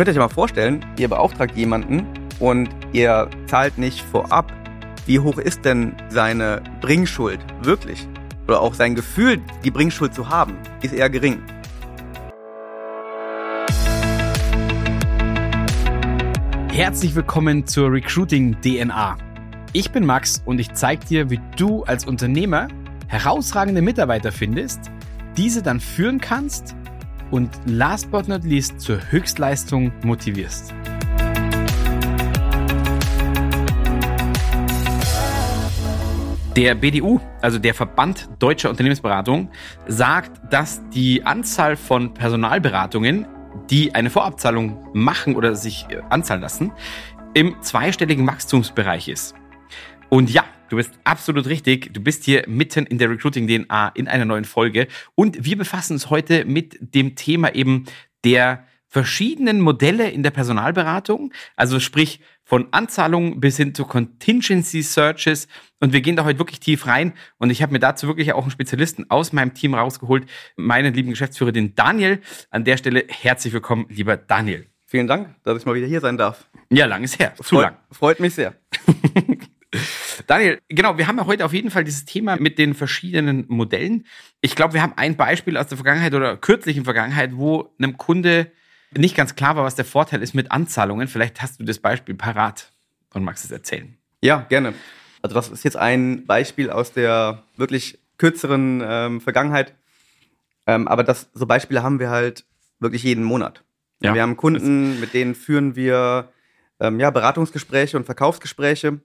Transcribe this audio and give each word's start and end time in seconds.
könnt 0.00 0.08
euch 0.08 0.16
mal 0.16 0.30
vorstellen, 0.30 0.82
ihr 0.98 1.08
beauftragt 1.08 1.58
jemanden 1.58 2.06
und 2.38 2.70
ihr 2.94 3.28
zahlt 3.44 3.76
nicht 3.76 4.00
vorab. 4.00 4.50
Wie 5.04 5.18
hoch 5.18 5.36
ist 5.36 5.66
denn 5.66 5.94
seine 6.08 6.62
Bringschuld 6.80 7.38
wirklich? 7.60 8.08
Oder 8.48 8.62
auch 8.62 8.72
sein 8.72 8.94
Gefühl, 8.94 9.42
die 9.62 9.70
Bringschuld 9.70 10.14
zu 10.14 10.30
haben, 10.30 10.56
ist 10.80 10.94
eher 10.94 11.10
gering. 11.10 11.42
Herzlich 16.72 17.14
willkommen 17.14 17.66
zur 17.66 17.92
Recruiting 17.92 18.58
DNA. 18.62 19.18
Ich 19.74 19.90
bin 19.90 20.06
Max 20.06 20.40
und 20.46 20.60
ich 20.60 20.72
zeige 20.72 21.04
dir, 21.04 21.28
wie 21.28 21.40
du 21.58 21.82
als 21.82 22.06
Unternehmer 22.06 22.68
herausragende 23.06 23.82
Mitarbeiter 23.82 24.32
findest, 24.32 24.80
diese 25.36 25.62
dann 25.62 25.78
führen 25.78 26.22
kannst 26.22 26.74
und 27.30 27.50
last 27.66 28.10
but 28.10 28.28
not 28.28 28.44
least 28.44 28.80
zur 28.80 28.98
Höchstleistung 29.10 29.92
motivierst. 30.02 30.74
Der 36.56 36.74
BDU, 36.74 37.20
also 37.40 37.58
der 37.58 37.74
Verband 37.74 38.28
Deutscher 38.40 38.70
Unternehmensberatung, 38.70 39.50
sagt, 39.86 40.52
dass 40.52 40.82
die 40.90 41.24
Anzahl 41.24 41.76
von 41.76 42.12
Personalberatungen, 42.12 43.26
die 43.70 43.94
eine 43.94 44.10
Vorabzahlung 44.10 44.88
machen 44.92 45.36
oder 45.36 45.54
sich 45.54 45.86
äh, 45.90 46.02
anzahlen 46.10 46.42
lassen, 46.42 46.72
im 47.34 47.54
zweistelligen 47.62 48.26
Wachstumsbereich 48.26 49.08
ist. 49.08 49.34
Und 50.08 50.28
ja, 50.30 50.44
du 50.70 50.76
bist 50.76 50.92
absolut 51.04 51.46
richtig. 51.46 51.92
Du 51.92 52.00
bist 52.00 52.24
hier 52.24 52.44
mitten 52.46 52.86
in 52.86 52.96
der 52.96 53.10
Recruiting 53.10 53.46
DNA 53.46 53.88
in 53.90 54.08
einer 54.08 54.24
neuen 54.24 54.44
Folge. 54.44 54.88
Und 55.14 55.44
wir 55.44 55.58
befassen 55.58 55.94
uns 55.94 56.08
heute 56.08 56.46
mit 56.46 56.78
dem 56.80 57.16
Thema 57.16 57.54
eben 57.54 57.84
der 58.24 58.64
verschiedenen 58.86 59.60
Modelle 59.60 60.10
in 60.10 60.22
der 60.22 60.30
Personalberatung. 60.30 61.32
Also 61.56 61.78
sprich 61.78 62.20
von 62.42 62.68
Anzahlungen 62.72 63.38
bis 63.38 63.56
hin 63.56 63.74
zu 63.74 63.84
Contingency 63.84 64.82
Searches. 64.82 65.46
Und 65.80 65.92
wir 65.92 66.00
gehen 66.00 66.16
da 66.16 66.24
heute 66.24 66.38
wirklich 66.38 66.60
tief 66.60 66.86
rein. 66.86 67.12
Und 67.38 67.50
ich 67.50 67.62
habe 67.62 67.72
mir 67.72 67.78
dazu 67.78 68.06
wirklich 68.06 68.32
auch 68.32 68.42
einen 68.42 68.50
Spezialisten 68.50 69.10
aus 69.10 69.32
meinem 69.32 69.54
Team 69.54 69.74
rausgeholt, 69.74 70.26
meinen 70.56 70.94
lieben 70.94 71.10
Geschäftsführer, 71.10 71.52
den 71.52 71.74
Daniel. 71.74 72.20
An 72.50 72.64
der 72.64 72.76
Stelle 72.76 73.04
herzlich 73.08 73.52
willkommen, 73.52 73.86
lieber 73.88 74.16
Daniel. 74.16 74.66
Vielen 74.86 75.06
Dank, 75.06 75.36
dass 75.44 75.58
ich 75.58 75.66
mal 75.66 75.76
wieder 75.76 75.86
hier 75.86 76.00
sein 76.00 76.16
darf. 76.16 76.48
Ja, 76.68 76.86
lang 76.86 77.04
ist 77.04 77.20
her. 77.20 77.32
Zu 77.36 77.44
Freut, 77.44 77.62
lang. 77.62 77.76
Freut 77.92 78.20
mich 78.20 78.34
sehr. 78.34 78.54
Daniel, 80.30 80.60
genau, 80.68 80.96
wir 80.96 81.08
haben 81.08 81.18
ja 81.18 81.26
heute 81.26 81.44
auf 81.44 81.52
jeden 81.52 81.72
Fall 81.72 81.82
dieses 81.82 82.04
Thema 82.04 82.36
mit 82.36 82.56
den 82.56 82.74
verschiedenen 82.74 83.46
Modellen. 83.48 84.06
Ich 84.40 84.54
glaube, 84.54 84.74
wir 84.74 84.80
haben 84.80 84.92
ein 84.94 85.16
Beispiel 85.16 85.56
aus 85.56 85.66
der 85.66 85.76
Vergangenheit 85.76 86.14
oder 86.14 86.36
kürzlichen 86.36 86.84
Vergangenheit, 86.84 87.32
wo 87.34 87.74
einem 87.80 87.96
Kunde 87.96 88.52
nicht 88.96 89.16
ganz 89.16 89.34
klar 89.34 89.56
war, 89.56 89.64
was 89.64 89.74
der 89.74 89.84
Vorteil 89.84 90.22
ist 90.22 90.32
mit 90.32 90.52
Anzahlungen. 90.52 91.08
Vielleicht 91.08 91.42
hast 91.42 91.58
du 91.58 91.64
das 91.64 91.80
Beispiel 91.80 92.14
parat 92.14 92.70
und 93.12 93.24
magst 93.24 93.44
es 93.44 93.50
erzählen. 93.50 93.96
Ja, 94.22 94.46
gerne. 94.48 94.74
Also 95.20 95.34
das 95.34 95.48
ist 95.48 95.64
jetzt 95.64 95.76
ein 95.76 96.24
Beispiel 96.26 96.70
aus 96.70 96.92
der 96.92 97.42
wirklich 97.56 97.98
kürzeren 98.16 98.84
ähm, 98.84 99.20
Vergangenheit. 99.20 99.74
Ähm, 100.64 100.86
aber 100.86 101.02
das, 101.02 101.28
so 101.34 101.44
Beispiele 101.44 101.82
haben 101.82 101.98
wir 101.98 102.10
halt 102.10 102.44
wirklich 102.78 103.02
jeden 103.02 103.24
Monat. 103.24 103.64
Ja. 104.00 104.14
Wir 104.14 104.22
haben 104.22 104.36
Kunden, 104.36 105.00
mit 105.00 105.12
denen 105.12 105.34
führen 105.34 105.74
wir 105.74 106.28
ähm, 106.78 107.00
ja, 107.00 107.10
Beratungsgespräche 107.10 107.96
und 107.96 108.04
Verkaufsgespräche. 108.04 109.00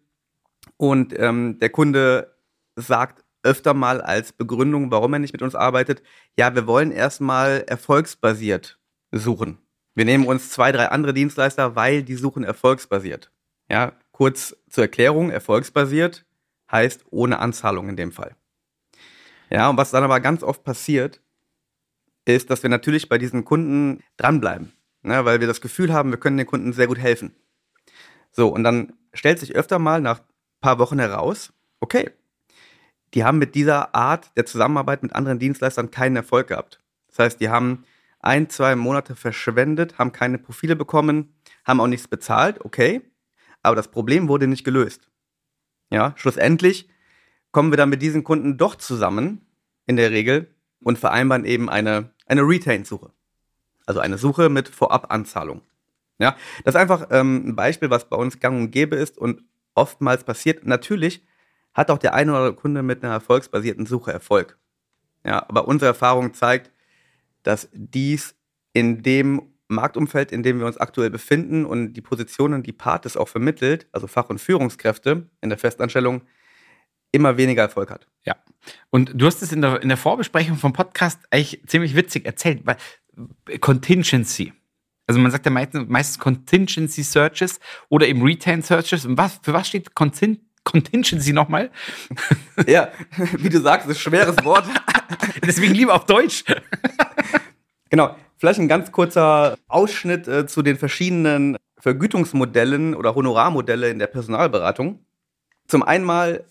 Und 0.77 1.17
ähm, 1.17 1.59
der 1.59 1.69
Kunde 1.69 2.35
sagt 2.75 3.23
öfter 3.43 3.73
mal 3.73 4.01
als 4.01 4.33
Begründung, 4.33 4.91
warum 4.91 5.13
er 5.13 5.19
nicht 5.19 5.33
mit 5.33 5.41
uns 5.41 5.55
arbeitet, 5.55 6.01
ja, 6.37 6.55
wir 6.55 6.67
wollen 6.67 6.91
erstmal 6.91 7.63
erfolgsbasiert 7.67 8.79
suchen. 9.11 9.59
Wir 9.93 10.05
nehmen 10.05 10.25
uns 10.25 10.49
zwei, 10.49 10.71
drei 10.71 10.87
andere 10.89 11.13
Dienstleister, 11.13 11.75
weil 11.75 12.03
die 12.03 12.15
suchen 12.15 12.43
erfolgsbasiert. 12.43 13.31
Ja, 13.69 13.93
kurz 14.11 14.55
zur 14.69 14.83
Erklärung, 14.83 15.29
erfolgsbasiert 15.29 16.25
heißt 16.71 17.05
ohne 17.11 17.39
Anzahlung 17.39 17.89
in 17.89 17.95
dem 17.95 18.11
Fall. 18.11 18.35
Ja, 19.49 19.69
und 19.69 19.77
was 19.77 19.91
dann 19.91 20.03
aber 20.03 20.19
ganz 20.19 20.43
oft 20.43 20.63
passiert, 20.63 21.21
ist, 22.25 22.49
dass 22.49 22.63
wir 22.63 22.69
natürlich 22.69 23.07
bei 23.07 23.17
diesen 23.17 23.45
Kunden 23.45 24.03
dranbleiben, 24.17 24.73
ne, 25.03 25.23
weil 25.25 25.39
wir 25.39 25.47
das 25.47 25.61
Gefühl 25.61 25.93
haben, 25.93 26.09
wir 26.09 26.19
können 26.19 26.37
den 26.37 26.47
Kunden 26.47 26.73
sehr 26.73 26.87
gut 26.87 26.97
helfen. 26.97 27.35
So, 28.31 28.49
und 28.49 28.63
dann 28.63 28.93
stellt 29.13 29.39
sich 29.39 29.55
öfter 29.55 29.79
mal 29.79 30.01
nach 30.01 30.21
paar 30.61 30.79
Wochen 30.79 30.99
heraus, 30.99 31.53
okay, 31.79 32.11
die 33.13 33.23
haben 33.23 33.37
mit 33.37 33.55
dieser 33.55 33.95
Art 33.95 34.31
der 34.35 34.45
Zusammenarbeit 34.45 35.03
mit 35.03 35.13
anderen 35.13 35.39
Dienstleistern 35.39 35.91
keinen 35.91 36.17
Erfolg 36.17 36.47
gehabt. 36.47 36.81
Das 37.07 37.19
heißt, 37.19 37.41
die 37.41 37.49
haben 37.49 37.85
ein, 38.19 38.49
zwei 38.49 38.75
Monate 38.75 39.15
verschwendet, 39.15 39.97
haben 39.97 40.11
keine 40.11 40.37
Profile 40.37 40.75
bekommen, 40.75 41.33
haben 41.63 41.79
auch 41.79 41.87
nichts 41.87 42.07
bezahlt, 42.07 42.63
okay, 42.65 43.01
aber 43.61 43.75
das 43.75 43.89
Problem 43.89 44.27
wurde 44.27 44.47
nicht 44.47 44.63
gelöst. 44.63 45.09
Ja, 45.91 46.13
schlussendlich 46.17 46.89
kommen 47.51 47.71
wir 47.71 47.77
dann 47.77 47.89
mit 47.89 48.01
diesen 48.01 48.23
Kunden 48.23 48.57
doch 48.57 48.75
zusammen, 48.75 49.45
in 49.85 49.95
der 49.95 50.11
Regel, 50.11 50.53
und 50.81 50.99
vereinbaren 50.99 51.45
eben 51.45 51.69
eine, 51.69 52.11
eine 52.25 52.41
Retain-Suche. 52.41 53.11
Also 53.85 53.99
eine 53.99 54.17
Suche 54.17 54.49
mit 54.49 54.67
Vorabanzahlung. 54.67 55.61
Ja, 56.19 56.35
das 56.63 56.75
ist 56.75 56.81
einfach 56.81 57.07
ähm, 57.11 57.49
ein 57.49 57.55
Beispiel, 57.55 57.89
was 57.89 58.09
bei 58.09 58.17
uns 58.17 58.39
gang 58.39 58.59
und 58.59 58.71
gäbe 58.71 58.95
ist 58.95 59.17
und 59.17 59.43
oftmals 59.75 60.23
passiert. 60.23 60.65
Natürlich 60.65 61.23
hat 61.73 61.91
auch 61.91 61.97
der 61.97 62.13
eine 62.13 62.31
oder 62.31 62.39
andere 62.39 62.55
Kunde 62.55 62.81
mit 62.81 63.03
einer 63.03 63.13
erfolgsbasierten 63.13 63.85
Suche 63.85 64.11
Erfolg. 64.11 64.57
Ja, 65.25 65.45
aber 65.47 65.67
unsere 65.67 65.87
Erfahrung 65.87 66.33
zeigt, 66.33 66.71
dass 67.43 67.69
dies 67.73 68.35
in 68.73 69.03
dem 69.03 69.53
Marktumfeld, 69.67 70.31
in 70.31 70.43
dem 70.43 70.59
wir 70.59 70.67
uns 70.67 70.77
aktuell 70.77 71.09
befinden 71.09 71.65
und 71.65 71.93
die 71.93 72.01
Positionen, 72.01 72.63
die 72.63 72.71
Partes 72.71 73.17
auch 73.17 73.27
vermittelt, 73.27 73.87
also 73.91 74.07
Fach- 74.07 74.29
und 74.29 74.39
Führungskräfte 74.39 75.29
in 75.41 75.49
der 75.49 75.57
Festanstellung, 75.57 76.21
immer 77.11 77.37
weniger 77.37 77.63
Erfolg 77.63 77.89
hat. 77.89 78.07
Ja. 78.25 78.35
Und 78.89 79.11
du 79.15 79.25
hast 79.25 79.41
es 79.41 79.51
in 79.51 79.61
der, 79.61 79.81
in 79.81 79.89
der 79.89 79.97
Vorbesprechung 79.97 80.57
vom 80.57 80.73
Podcast 80.73 81.19
eigentlich 81.31 81.63
ziemlich 81.67 81.95
witzig 81.95 82.25
erzählt, 82.25 82.65
weil 82.65 82.77
Contingency. 83.59 84.53
Also 85.07 85.19
man 85.19 85.31
sagt 85.31 85.45
ja 85.45 85.51
meistens, 85.51 85.87
meistens 85.87 86.19
Contingency 86.19 87.03
Searches 87.03 87.59
oder 87.89 88.07
eben 88.07 88.23
Retain 88.23 88.61
Searches. 88.61 89.05
Und 89.05 89.17
was, 89.17 89.39
für 89.43 89.53
was 89.53 89.67
steht 89.67 89.93
Contin 89.95 90.39
Contingency 90.63 91.31
nochmal? 91.31 91.71
Ja, 92.67 92.89
wie 93.37 93.49
du 93.49 93.59
sagst, 93.59 93.87
ist 93.87 93.97
ein 93.97 93.99
schweres 93.99 94.43
Wort. 94.43 94.65
Deswegen 95.45 95.73
lieber 95.73 95.93
auf 95.93 96.05
Deutsch. 96.05 96.43
genau. 97.89 98.15
Vielleicht 98.37 98.59
ein 98.59 98.67
ganz 98.67 98.91
kurzer 98.91 99.57
Ausschnitt 99.67 100.27
äh, 100.27 100.45
zu 100.45 100.61
den 100.61 100.77
verschiedenen 100.77 101.57
Vergütungsmodellen 101.79 102.93
oder 102.95 103.15
Honorarmodelle 103.15 103.89
in 103.89 103.99
der 103.99 104.07
Personalberatung. 104.07 105.05
Zum 105.67 105.83
einen 105.83 106.03
mal 106.03 106.45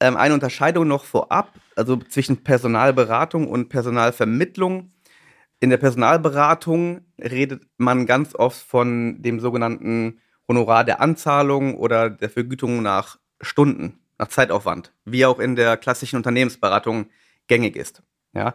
ähm, 0.00 0.16
eine 0.16 0.34
Unterscheidung 0.34 0.86
noch 0.86 1.04
vorab, 1.04 1.52
also 1.76 1.96
zwischen 1.96 2.42
Personalberatung 2.44 3.48
und 3.48 3.68
Personalvermittlung. 3.68 4.90
In 5.62 5.68
der 5.68 5.76
Personalberatung 5.76 7.02
redet 7.18 7.62
man 7.76 8.06
ganz 8.06 8.34
oft 8.34 8.58
von 8.58 9.20
dem 9.20 9.40
sogenannten 9.40 10.20
Honorar 10.48 10.84
der 10.84 11.02
Anzahlung 11.02 11.76
oder 11.76 12.08
der 12.08 12.30
Vergütung 12.30 12.82
nach 12.82 13.18
Stunden, 13.42 14.00
nach 14.18 14.28
Zeitaufwand, 14.28 14.94
wie 15.04 15.26
auch 15.26 15.38
in 15.38 15.56
der 15.56 15.76
klassischen 15.76 16.16
Unternehmensberatung 16.16 17.10
gängig 17.46 17.76
ist. 17.76 18.02
Ja, 18.32 18.54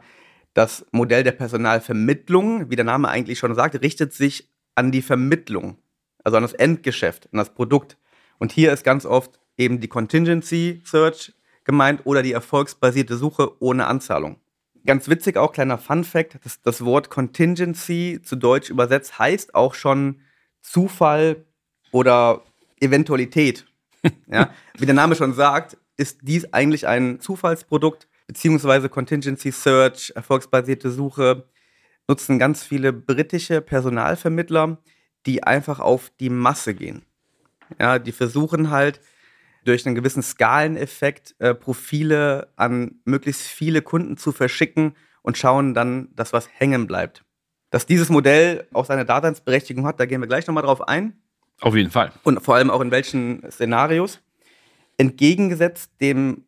das 0.56 0.84
Modell 0.92 1.24
der 1.24 1.34
Personalvermittlung, 1.34 2.72
wie 2.72 2.76
der 2.76 2.86
Name 2.86 3.10
eigentlich 3.10 3.38
schon 3.38 3.54
sagt, 3.54 3.82
richtet 3.84 4.14
sich 4.14 4.52
an 4.74 4.92
die 4.92 5.04
Vermittlung, 5.04 5.78
also 6.24 6.38
an 6.38 6.44
das 6.44 6.54
Endgeschäft, 6.54 7.30
an 7.32 7.38
das 7.38 7.54
Produkt. 7.54 8.00
Und 8.40 8.52
hier 8.52 8.74
ist 8.74 8.84
ganz 8.84 9.06
oft 9.06 9.40
eben 9.58 9.80
die 9.80 9.88
Contingency 9.88 10.82
Search 10.86 11.34
gemeint 11.66 12.02
oder 12.06 12.24
die 12.24 12.32
erfolgsbasierte 12.32 13.16
Suche 13.16 13.62
ohne 13.62 13.86
Anzahlung. 13.86 14.38
Ganz 14.86 15.10
witzig 15.10 15.38
auch, 15.38 15.52
kleiner 15.52 15.78
Fun 15.78 16.04
Fact, 16.04 16.38
das, 16.44 16.62
das 16.62 16.86
Wort 16.86 17.10
Contingency 17.10 18.20
zu 18.24 18.36
Deutsch 18.36 18.70
übersetzt 18.70 19.18
heißt 19.18 19.56
auch 19.56 19.74
schon 19.74 20.22
Zufall 20.62 21.46
oder 21.92 22.44
Eventualität. 22.80 23.66
ja? 24.28 24.52
Wie 24.78 24.86
der 24.86 24.96
Name 24.96 25.16
schon 25.16 25.34
sagt, 25.34 25.78
ist 25.98 26.20
dies 26.24 26.54
eigentlich 26.54 26.88
ein 26.88 27.20
Zufallsprodukt, 27.20 28.08
beziehungsweise 28.28 28.90
Contingency 28.90 29.52
Search, 29.52 30.12
erfolgsbasierte 30.16 30.92
Suche, 30.92 31.48
nutzen 32.08 32.38
ganz 32.38 32.64
viele 32.64 32.94
britische 32.94 33.62
Personalvermittler, 33.62 34.78
die 35.26 35.44
einfach 35.44 35.80
auf 35.80 36.12
die 36.20 36.30
Masse 36.30 36.76
gehen. 36.76 37.04
Ja, 37.80 37.98
die 37.98 38.12
versuchen 38.12 38.70
halt 38.70 39.02
durch 39.66 39.86
einen 39.86 39.96
gewissen 39.96 40.24
Skaleneffekt 40.24 41.36
äh, 41.40 41.54
Profile 41.54 42.50
an 42.56 43.00
möglichst 43.04 43.42
viele 43.42 43.82
Kunden 43.82 44.18
zu 44.18 44.32
verschicken 44.32 44.96
und 45.22 45.38
schauen 45.38 45.74
dann, 45.74 46.10
dass 46.16 46.34
was 46.34 46.48
hängen 46.54 46.88
bleibt. 46.88 47.24
Dass 47.72 47.86
dieses 47.86 48.10
Modell 48.10 48.68
auch 48.74 48.86
seine 48.86 49.06
Daseinsberechtigung 49.06 49.86
hat, 49.86 50.00
da 50.00 50.06
gehen 50.06 50.22
wir 50.22 50.28
gleich 50.28 50.48
nochmal 50.48 50.64
drauf 50.64 50.88
ein. 50.88 51.20
Auf 51.62 51.76
jeden 51.76 51.92
Fall. 51.92 52.12
Und 52.24 52.44
vor 52.44 52.56
allem 52.56 52.70
auch 52.70 52.82
in 52.82 52.92
welchen 52.92 53.44
Szenarios. 53.50 54.22
Entgegengesetzt 54.98 55.92
dem 56.00 56.46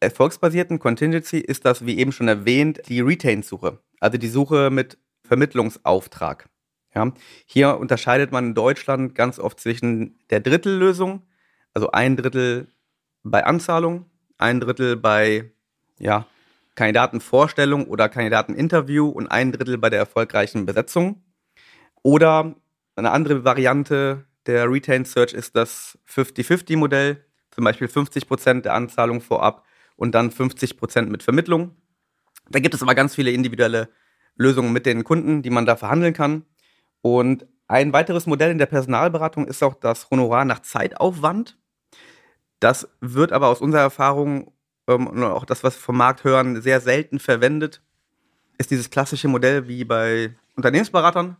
erfolgsbasierten 0.00 0.78
Contingency 0.78 1.38
ist 1.38 1.64
das, 1.64 1.84
wie 1.84 1.98
eben 1.98 2.12
schon 2.12 2.28
erwähnt, 2.28 2.82
die 2.88 3.00
Retain-Suche. 3.00 3.78
Also 4.00 4.18
die 4.18 4.28
Suche 4.28 4.70
mit 4.70 4.98
Vermittlungsauftrag. 5.24 6.48
Ja, 6.94 7.12
hier 7.46 7.78
unterscheidet 7.78 8.32
man 8.32 8.48
in 8.48 8.54
Deutschland 8.54 9.14
ganz 9.14 9.38
oft 9.38 9.60
zwischen 9.60 10.18
der 10.30 10.40
Drittellösung, 10.40 11.22
also 11.74 11.90
ein 11.90 12.16
Drittel 12.16 12.68
bei 13.22 13.44
Anzahlung, 13.44 14.06
ein 14.38 14.60
Drittel 14.60 14.96
bei 14.96 15.52
ja, 15.98 16.26
Kandidatenvorstellung 16.74 17.86
oder 17.86 18.08
Kandidateninterview 18.08 19.08
und 19.08 19.28
ein 19.28 19.52
Drittel 19.52 19.78
bei 19.78 19.90
der 19.90 20.00
erfolgreichen 20.00 20.66
Besetzung. 20.66 21.22
Oder 22.02 22.54
eine 22.96 23.10
andere 23.10 23.44
Variante 23.44 24.24
der 24.46 24.70
Retained 24.70 25.06
Search 25.06 25.32
ist 25.32 25.54
das 25.54 25.98
50-50-Modell, 26.08 27.24
zum 27.50 27.64
Beispiel 27.64 27.86
50% 27.86 28.62
der 28.62 28.74
Anzahlung 28.74 29.20
vorab 29.20 29.64
und 29.96 30.14
dann 30.14 30.30
50% 30.30 31.02
mit 31.02 31.22
Vermittlung. 31.22 31.76
Da 32.50 32.58
gibt 32.58 32.74
es 32.74 32.82
aber 32.82 32.94
ganz 32.94 33.14
viele 33.14 33.30
individuelle 33.30 33.88
Lösungen 34.36 34.72
mit 34.72 34.86
den 34.86 35.04
Kunden, 35.04 35.42
die 35.42 35.50
man 35.50 35.66
da 35.66 35.76
verhandeln 35.76 36.14
kann. 36.14 36.44
Und 37.02 37.46
ein 37.68 37.92
weiteres 37.92 38.26
Modell 38.26 38.50
in 38.50 38.58
der 38.58 38.66
Personalberatung 38.66 39.46
ist 39.46 39.62
auch 39.62 39.74
das 39.74 40.10
Honorar 40.10 40.44
nach 40.44 40.60
Zeitaufwand. 40.60 41.58
Das 42.62 42.88
wird 43.00 43.32
aber 43.32 43.48
aus 43.48 43.60
unserer 43.60 43.80
Erfahrung 43.80 44.52
ähm, 44.86 45.08
und 45.08 45.24
auch 45.24 45.44
das, 45.44 45.64
was 45.64 45.74
wir 45.74 45.80
vom 45.80 45.96
Markt 45.96 46.22
hören, 46.22 46.62
sehr 46.62 46.80
selten 46.80 47.18
verwendet. 47.18 47.82
Ist 48.56 48.70
dieses 48.70 48.88
klassische 48.88 49.26
Modell 49.26 49.66
wie 49.66 49.84
bei 49.84 50.36
Unternehmensberatern, 50.54 51.36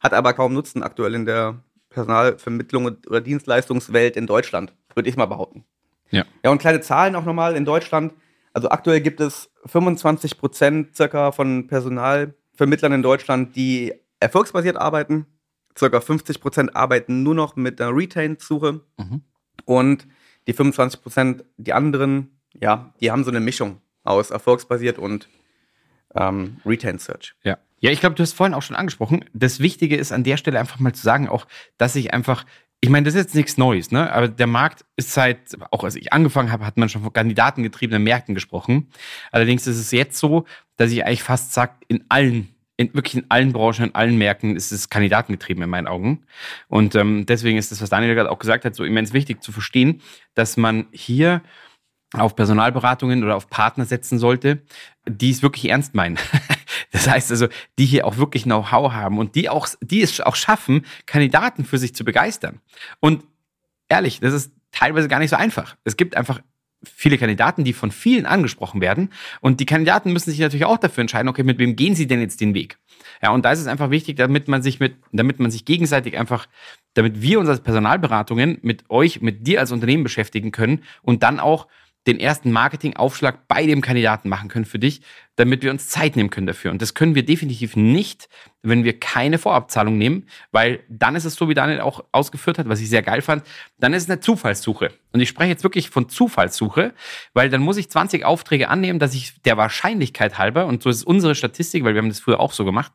hat 0.00 0.14
aber 0.14 0.32
kaum 0.32 0.54
Nutzen 0.54 0.82
aktuell 0.82 1.14
in 1.14 1.26
der 1.26 1.62
Personalvermittlung 1.90 2.96
oder 3.06 3.20
Dienstleistungswelt 3.20 4.16
in 4.16 4.26
Deutschland, 4.26 4.74
würde 4.96 5.08
ich 5.08 5.16
mal 5.16 5.26
behaupten. 5.26 5.64
Ja. 6.10 6.24
Ja, 6.42 6.50
und 6.50 6.58
kleine 6.58 6.80
Zahlen 6.80 7.14
auch 7.14 7.24
nochmal 7.24 7.54
in 7.54 7.64
Deutschland. 7.64 8.14
Also 8.52 8.68
aktuell 8.68 9.00
gibt 9.00 9.20
es 9.20 9.50
25 9.66 10.38
Prozent 10.38 10.96
circa 10.96 11.30
von 11.30 11.68
Personalvermittlern 11.68 12.94
in 12.94 13.02
Deutschland, 13.02 13.54
die 13.54 13.94
erfolgsbasiert 14.18 14.76
arbeiten. 14.76 15.26
Circa 15.78 16.00
50 16.00 16.40
Prozent 16.40 16.74
arbeiten 16.74 17.22
nur 17.22 17.36
noch 17.36 17.54
mit 17.54 17.78
der 17.78 17.94
Retained-Suche. 17.94 18.80
Mhm. 18.96 19.22
Und 19.64 20.08
die 20.48 20.52
25 20.54 21.02
Prozent, 21.02 21.44
die 21.58 21.72
anderen, 21.72 22.40
ja, 22.60 22.92
die 23.00 23.12
haben 23.12 23.22
so 23.22 23.30
eine 23.30 23.40
Mischung 23.40 23.80
aus 24.02 24.30
erfolgsbasiert 24.30 24.98
und 24.98 25.28
ähm, 26.16 26.56
Retained 26.66 27.00
Search. 27.00 27.34
Ja. 27.44 27.58
Ja, 27.80 27.92
ich 27.92 28.00
glaube, 28.00 28.16
du 28.16 28.24
hast 28.24 28.32
vorhin 28.32 28.54
auch 28.54 28.62
schon 28.62 28.74
angesprochen. 28.74 29.24
Das 29.32 29.60
Wichtige 29.60 29.94
ist 29.94 30.10
an 30.10 30.24
der 30.24 30.36
Stelle 30.36 30.58
einfach 30.58 30.80
mal 30.80 30.92
zu 30.92 31.02
sagen, 31.02 31.28
auch, 31.28 31.46
dass 31.76 31.94
ich 31.94 32.12
einfach 32.12 32.44
ich 32.80 32.90
meine, 32.90 33.04
das 33.04 33.14
ist 33.14 33.22
jetzt 33.22 33.34
nichts 33.34 33.58
Neues, 33.58 33.90
ne? 33.90 34.12
Aber 34.12 34.28
der 34.28 34.46
Markt 34.46 34.84
ist 34.94 35.12
seit, 35.12 35.56
auch 35.72 35.82
als 35.82 35.96
ich 35.96 36.12
angefangen 36.12 36.52
habe, 36.52 36.64
hat 36.64 36.76
man 36.76 36.88
schon 36.88 37.02
von 37.02 37.12
kandidatengetriebenen 37.12 38.02
Märkten 38.04 38.36
gesprochen. 38.36 38.88
Allerdings 39.32 39.66
ist 39.66 39.78
es 39.78 39.90
jetzt 39.90 40.16
so, 40.16 40.44
dass 40.76 40.92
ich 40.92 41.04
eigentlich 41.04 41.24
fast 41.24 41.52
sage, 41.52 41.72
in 41.88 42.04
allen, 42.08 42.54
in 42.78 42.94
wirklich 42.94 43.16
in 43.16 43.26
allen 43.28 43.52
Branchen, 43.52 43.86
in 43.86 43.94
allen 43.94 44.16
Märkten 44.16 44.56
ist 44.56 44.72
es 44.72 44.88
kandidatengetrieben 44.88 45.62
in 45.62 45.68
meinen 45.68 45.88
Augen. 45.88 46.24
Und 46.68 46.94
ähm, 46.94 47.26
deswegen 47.26 47.58
ist 47.58 47.72
das, 47.72 47.82
was 47.82 47.90
Daniel 47.90 48.14
gerade 48.14 48.30
auch 48.30 48.38
gesagt 48.38 48.64
hat, 48.64 48.74
so 48.74 48.84
immens 48.84 49.12
wichtig 49.12 49.42
zu 49.42 49.52
verstehen, 49.52 50.00
dass 50.34 50.56
man 50.56 50.86
hier 50.92 51.42
auf 52.14 52.36
Personalberatungen 52.36 53.22
oder 53.24 53.36
auf 53.36 53.50
Partner 53.50 53.84
setzen 53.84 54.18
sollte, 54.18 54.62
die 55.06 55.30
es 55.30 55.42
wirklich 55.42 55.68
ernst 55.68 55.94
meinen. 55.94 56.18
Das 56.90 57.08
heißt 57.08 57.30
also, 57.30 57.48
die 57.78 57.84
hier 57.84 58.06
auch 58.06 58.16
wirklich 58.16 58.44
Know-how 58.44 58.92
haben 58.92 59.18
und 59.18 59.34
die 59.34 59.50
auch, 59.50 59.68
die 59.82 60.00
es 60.00 60.20
auch 60.20 60.36
schaffen, 60.36 60.86
Kandidaten 61.04 61.64
für 61.64 61.76
sich 61.76 61.94
zu 61.94 62.02
begeistern. 62.02 62.60
Und 63.00 63.24
ehrlich, 63.88 64.20
das 64.20 64.32
ist 64.32 64.52
teilweise 64.72 65.08
gar 65.08 65.18
nicht 65.18 65.30
so 65.30 65.36
einfach. 65.36 65.76
Es 65.84 65.96
gibt 65.96 66.16
einfach 66.16 66.40
viele 66.84 67.18
Kandidaten, 67.18 67.64
die 67.64 67.72
von 67.72 67.90
vielen 67.90 68.26
angesprochen 68.26 68.80
werden. 68.80 69.10
Und 69.40 69.60
die 69.60 69.66
Kandidaten 69.66 70.12
müssen 70.12 70.30
sich 70.30 70.38
natürlich 70.40 70.66
auch 70.66 70.78
dafür 70.78 71.02
entscheiden, 71.02 71.28
okay, 71.28 71.42
mit 71.42 71.58
wem 71.58 71.76
gehen 71.76 71.94
sie 71.94 72.06
denn 72.06 72.20
jetzt 72.20 72.40
den 72.40 72.54
Weg? 72.54 72.78
Ja, 73.22 73.30
und 73.30 73.44
da 73.44 73.52
ist 73.52 73.60
es 73.60 73.66
einfach 73.66 73.90
wichtig, 73.90 74.16
damit 74.16 74.48
man 74.48 74.62
sich 74.62 74.80
mit, 74.80 74.96
damit 75.12 75.40
man 75.40 75.50
sich 75.50 75.64
gegenseitig 75.64 76.18
einfach, 76.18 76.46
damit 76.94 77.20
wir 77.20 77.40
uns 77.40 77.48
als 77.48 77.60
Personalberatungen 77.60 78.58
mit 78.62 78.88
euch, 78.90 79.20
mit 79.20 79.46
dir 79.46 79.60
als 79.60 79.72
Unternehmen 79.72 80.04
beschäftigen 80.04 80.52
können 80.52 80.84
und 81.02 81.22
dann 81.22 81.40
auch 81.40 81.66
den 82.08 82.18
ersten 82.18 82.50
Marketingaufschlag 82.50 83.46
bei 83.48 83.66
dem 83.66 83.82
Kandidaten 83.82 84.30
machen 84.30 84.48
können 84.48 84.64
für 84.64 84.78
dich, 84.78 85.02
damit 85.36 85.62
wir 85.62 85.70
uns 85.70 85.88
Zeit 85.88 86.16
nehmen 86.16 86.30
können 86.30 86.46
dafür. 86.46 86.70
Und 86.70 86.80
das 86.80 86.94
können 86.94 87.14
wir 87.14 87.24
definitiv 87.24 87.76
nicht, 87.76 88.30
wenn 88.62 88.82
wir 88.82 88.98
keine 88.98 89.36
Vorabzahlung 89.36 89.98
nehmen, 89.98 90.26
weil 90.50 90.80
dann 90.88 91.16
ist 91.16 91.26
es 91.26 91.34
so, 91.34 91.50
wie 91.50 91.54
Daniel 91.54 91.80
auch 91.80 92.02
ausgeführt 92.10 92.58
hat, 92.58 92.68
was 92.68 92.80
ich 92.80 92.88
sehr 92.88 93.02
geil 93.02 93.20
fand, 93.20 93.44
dann 93.78 93.92
ist 93.92 94.04
es 94.04 94.10
eine 94.10 94.20
Zufallssuche. 94.20 94.90
Und 95.12 95.20
ich 95.20 95.28
spreche 95.28 95.50
jetzt 95.50 95.62
wirklich 95.62 95.90
von 95.90 96.08
Zufallssuche, 96.08 96.94
weil 97.34 97.50
dann 97.50 97.60
muss 97.60 97.76
ich 97.76 97.90
20 97.90 98.24
Aufträge 98.24 98.70
annehmen, 98.70 98.98
dass 98.98 99.14
ich 99.14 99.40
der 99.42 99.58
Wahrscheinlichkeit 99.58 100.38
halber, 100.38 100.66
und 100.66 100.82
so 100.82 100.88
ist 100.88 101.04
unsere 101.04 101.34
Statistik, 101.34 101.84
weil 101.84 101.94
wir 101.94 102.00
haben 102.00 102.08
das 102.08 102.20
früher 102.20 102.40
auch 102.40 102.52
so 102.52 102.64
gemacht, 102.64 102.92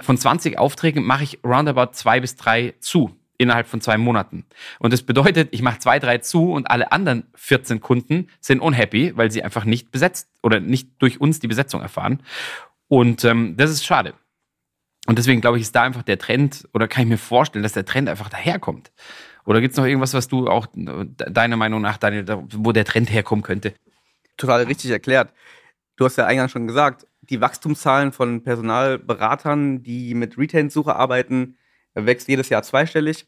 von 0.00 0.18
20 0.18 0.58
Aufträgen 0.58 1.04
mache 1.04 1.22
ich 1.22 1.38
roundabout 1.44 1.92
zwei 1.92 2.18
bis 2.18 2.34
drei 2.34 2.74
zu 2.80 3.16
innerhalb 3.38 3.68
von 3.68 3.80
zwei 3.80 3.96
Monaten. 3.96 4.44
Und 4.80 4.92
das 4.92 5.02
bedeutet, 5.02 5.48
ich 5.52 5.62
mache 5.62 5.78
zwei, 5.78 5.98
drei 5.98 6.18
zu 6.18 6.52
und 6.52 6.70
alle 6.70 6.92
anderen 6.92 7.24
14 7.34 7.80
Kunden 7.80 8.28
sind 8.40 8.60
unhappy, 8.60 9.16
weil 9.16 9.30
sie 9.30 9.42
einfach 9.42 9.64
nicht 9.64 9.90
besetzt 9.90 10.28
oder 10.42 10.60
nicht 10.60 10.90
durch 10.98 11.20
uns 11.20 11.38
die 11.38 11.48
Besetzung 11.48 11.80
erfahren. 11.80 12.22
Und 12.88 13.24
ähm, 13.24 13.56
das 13.56 13.70
ist 13.70 13.86
schade. 13.86 14.14
Und 15.06 15.18
deswegen 15.18 15.40
glaube 15.40 15.56
ich, 15.56 15.62
ist 15.62 15.74
da 15.74 15.82
einfach 15.82 16.02
der 16.02 16.18
Trend, 16.18 16.68
oder 16.74 16.88
kann 16.88 17.04
ich 17.04 17.08
mir 17.08 17.18
vorstellen, 17.18 17.62
dass 17.62 17.72
der 17.72 17.86
Trend 17.86 18.08
einfach 18.08 18.28
daherkommt. 18.28 18.92
Oder 19.46 19.62
gibt 19.62 19.72
es 19.72 19.78
noch 19.78 19.86
irgendwas, 19.86 20.12
was 20.12 20.28
du 20.28 20.48
auch 20.48 20.66
deiner 20.74 21.56
Meinung 21.56 21.80
nach, 21.80 21.96
Daniel, 21.96 22.26
wo 22.52 22.72
der 22.72 22.84
Trend 22.84 23.10
herkommen 23.10 23.42
könnte? 23.42 23.72
Total 24.36 24.64
richtig 24.64 24.90
erklärt. 24.90 25.32
Du 25.96 26.04
hast 26.04 26.16
ja 26.18 26.26
eingangs 26.26 26.52
schon 26.52 26.66
gesagt, 26.66 27.06
die 27.22 27.40
Wachstumszahlen 27.40 28.12
von 28.12 28.42
Personalberatern, 28.42 29.82
die 29.82 30.14
mit 30.14 30.36
Retain-Suche 30.36 30.94
arbeiten, 30.94 31.56
wächst 32.06 32.28
jedes 32.28 32.48
Jahr 32.48 32.62
zweistellig. 32.62 33.26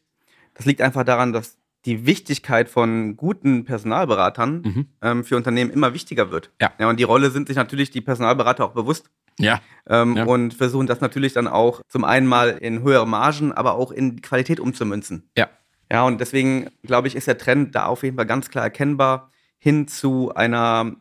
Das 0.53 0.65
liegt 0.65 0.81
einfach 0.81 1.03
daran, 1.03 1.33
dass 1.33 1.57
die 1.85 2.05
Wichtigkeit 2.05 2.69
von 2.69 3.17
guten 3.17 3.65
Personalberatern 3.65 4.61
mhm. 4.61 4.87
ähm, 5.01 5.23
für 5.23 5.35
Unternehmen 5.35 5.71
immer 5.71 5.93
wichtiger 5.93 6.31
wird. 6.31 6.51
Ja. 6.61 6.71
ja. 6.79 6.89
Und 6.89 6.99
die 6.99 7.03
Rolle 7.03 7.31
sind 7.31 7.47
sich 7.47 7.57
natürlich 7.57 7.89
die 7.89 8.01
Personalberater 8.01 8.65
auch 8.65 8.73
bewusst. 8.73 9.09
Ja. 9.39 9.61
Ähm, 9.87 10.17
ja. 10.17 10.25
Und 10.25 10.53
versuchen 10.53 10.87
das 10.87 11.01
natürlich 11.01 11.33
dann 11.33 11.47
auch 11.47 11.81
zum 11.87 12.03
einen 12.03 12.27
mal 12.27 12.49
in 12.49 12.83
höhere 12.83 13.07
Margen, 13.07 13.51
aber 13.51 13.73
auch 13.75 13.91
in 13.91 14.21
Qualität 14.21 14.59
umzumünzen. 14.59 15.29
Ja. 15.35 15.49
Ja, 15.91 16.03
und 16.03 16.21
deswegen 16.21 16.69
glaube 16.83 17.09
ich, 17.09 17.15
ist 17.15 17.27
der 17.27 17.37
Trend 17.37 17.75
da 17.75 17.87
auf 17.87 18.03
jeden 18.03 18.15
Fall 18.15 18.25
ganz 18.25 18.49
klar 18.49 18.63
erkennbar 18.63 19.29
hin 19.57 19.89
zu 19.89 20.33
einer 20.33 20.95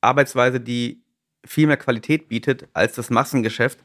Arbeitsweise, 0.00 0.60
die 0.60 1.04
viel 1.44 1.66
mehr 1.66 1.76
Qualität 1.76 2.28
bietet 2.28 2.68
als 2.72 2.94
das 2.94 3.10
Massengeschäft, 3.10 3.84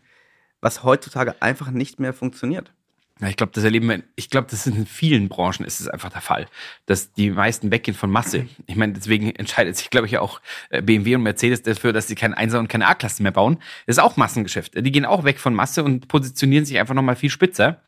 was 0.61 0.83
heutzutage 0.83 1.41
einfach 1.41 1.71
nicht 1.71 1.99
mehr 1.99 2.13
funktioniert. 2.13 2.73
Ja, 3.21 3.29
ich 3.29 3.37
glaube, 3.37 3.53
das 3.55 3.63
erleben 3.63 3.87
wir, 3.87 4.03
ich 4.17 4.29
glaube, 4.29 4.47
das 4.51 4.67
ist 4.67 4.75
in 4.75 4.85
vielen 4.85 5.29
Branchen 5.29 5.65
ist 5.65 5.79
es 5.79 5.87
einfach 5.87 6.09
der 6.09 6.19
Fall, 6.19 6.47
dass 6.85 7.13
die 7.13 7.31
meisten 7.31 7.71
weggehen 7.71 7.95
von 7.95 8.11
Masse. 8.11 8.47
Ich 8.67 8.75
meine, 8.75 8.91
deswegen 8.91 9.33
entscheidet 9.33 9.77
sich, 9.77 9.89
glaube 9.89 10.07
ich, 10.07 10.17
auch 10.17 10.41
äh, 10.69 10.81
BMW 10.81 11.15
und 11.15 11.23
Mercedes 11.23 11.61
dafür, 11.61 11.93
dass 11.93 12.07
sie 12.07 12.15
keine 12.15 12.37
Einser- 12.37 12.59
und 12.59 12.67
keine 12.67 12.87
A-Klasse 12.87 13.23
mehr 13.23 13.31
bauen. 13.31 13.59
Das 13.85 13.95
ist 13.95 14.03
auch 14.03 14.17
Massengeschäft. 14.17 14.73
Die 14.75 14.91
gehen 14.91 15.05
auch 15.05 15.23
weg 15.23 15.39
von 15.39 15.53
Masse 15.53 15.83
und 15.83 16.09
positionieren 16.09 16.65
sich 16.65 16.77
einfach 16.77 16.93
nochmal 16.93 17.15
viel 17.15 17.29
spitzer. 17.29 17.81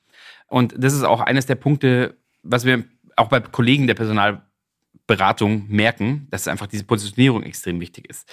Und 0.48 0.74
das 0.78 0.94
ist 0.94 1.04
auch 1.04 1.20
eines 1.20 1.46
der 1.46 1.56
Punkte, 1.56 2.16
was 2.44 2.64
wir 2.64 2.86
auch 3.18 3.28
bei 3.28 3.42
Kollegen 3.42 3.88
der 3.88 3.96
Personal 3.96 4.47
Beratung 5.08 5.66
merken, 5.70 6.28
dass 6.30 6.50
einfach 6.50 6.68
diese 6.68 6.84
Positionierung 6.84 7.44
extrem 7.44 7.80
wichtig 7.80 8.10
ist. 8.10 8.30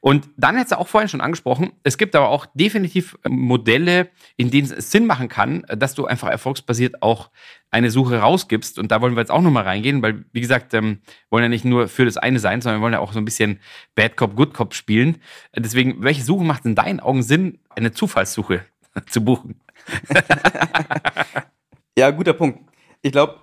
Und 0.00 0.28
dann 0.36 0.58
hat 0.58 0.66
es 0.66 0.72
auch 0.74 0.86
vorhin 0.86 1.08
schon 1.08 1.22
angesprochen, 1.22 1.72
es 1.82 1.96
gibt 1.96 2.14
aber 2.14 2.28
auch 2.28 2.46
definitiv 2.54 3.18
Modelle, 3.26 4.10
in 4.36 4.50
denen 4.50 4.70
es 4.70 4.90
Sinn 4.90 5.06
machen 5.06 5.28
kann, 5.28 5.64
dass 5.68 5.94
du 5.94 6.06
einfach 6.06 6.28
erfolgsbasiert 6.28 7.02
auch 7.02 7.30
eine 7.70 7.90
Suche 7.90 8.18
rausgibst. 8.18 8.78
Und 8.78 8.92
da 8.92 9.00
wollen 9.00 9.16
wir 9.16 9.20
jetzt 9.20 9.30
auch 9.30 9.40
nochmal 9.40 9.64
reingehen, 9.64 10.02
weil, 10.02 10.26
wie 10.32 10.40
gesagt, 10.40 10.74
ähm, 10.74 11.00
wollen 11.30 11.44
ja 11.44 11.48
nicht 11.48 11.64
nur 11.64 11.88
für 11.88 12.04
das 12.04 12.18
eine 12.18 12.38
sein, 12.38 12.60
sondern 12.60 12.80
wir 12.80 12.84
wollen 12.84 12.94
ja 12.94 13.00
auch 13.00 13.12
so 13.12 13.18
ein 13.18 13.24
bisschen 13.24 13.60
Bad 13.94 14.16
Cop, 14.16 14.36
Good 14.36 14.52
Cop 14.52 14.74
spielen. 14.74 15.18
Deswegen, 15.56 16.02
welche 16.02 16.22
Suche 16.22 16.44
macht 16.44 16.66
in 16.66 16.74
deinen 16.74 17.00
Augen 17.00 17.22
Sinn, 17.22 17.58
eine 17.70 17.92
Zufallssuche 17.92 18.64
zu 19.08 19.24
buchen? 19.24 19.60
ja, 21.98 22.10
guter 22.10 22.34
Punkt. 22.34 22.60
Ich 23.00 23.12
glaube, 23.12 23.40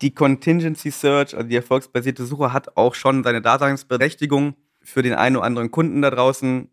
die 0.00 0.14
Contingency 0.14 0.90
Search, 0.90 1.34
also 1.34 1.48
die 1.48 1.56
erfolgsbasierte 1.56 2.24
Suche, 2.24 2.52
hat 2.52 2.76
auch 2.76 2.94
schon 2.94 3.24
seine 3.24 3.40
Daseinsberechtigung 3.40 4.54
für 4.82 5.02
den 5.02 5.14
einen 5.14 5.36
oder 5.36 5.46
anderen 5.46 5.70
Kunden 5.70 6.02
da 6.02 6.10
draußen, 6.10 6.68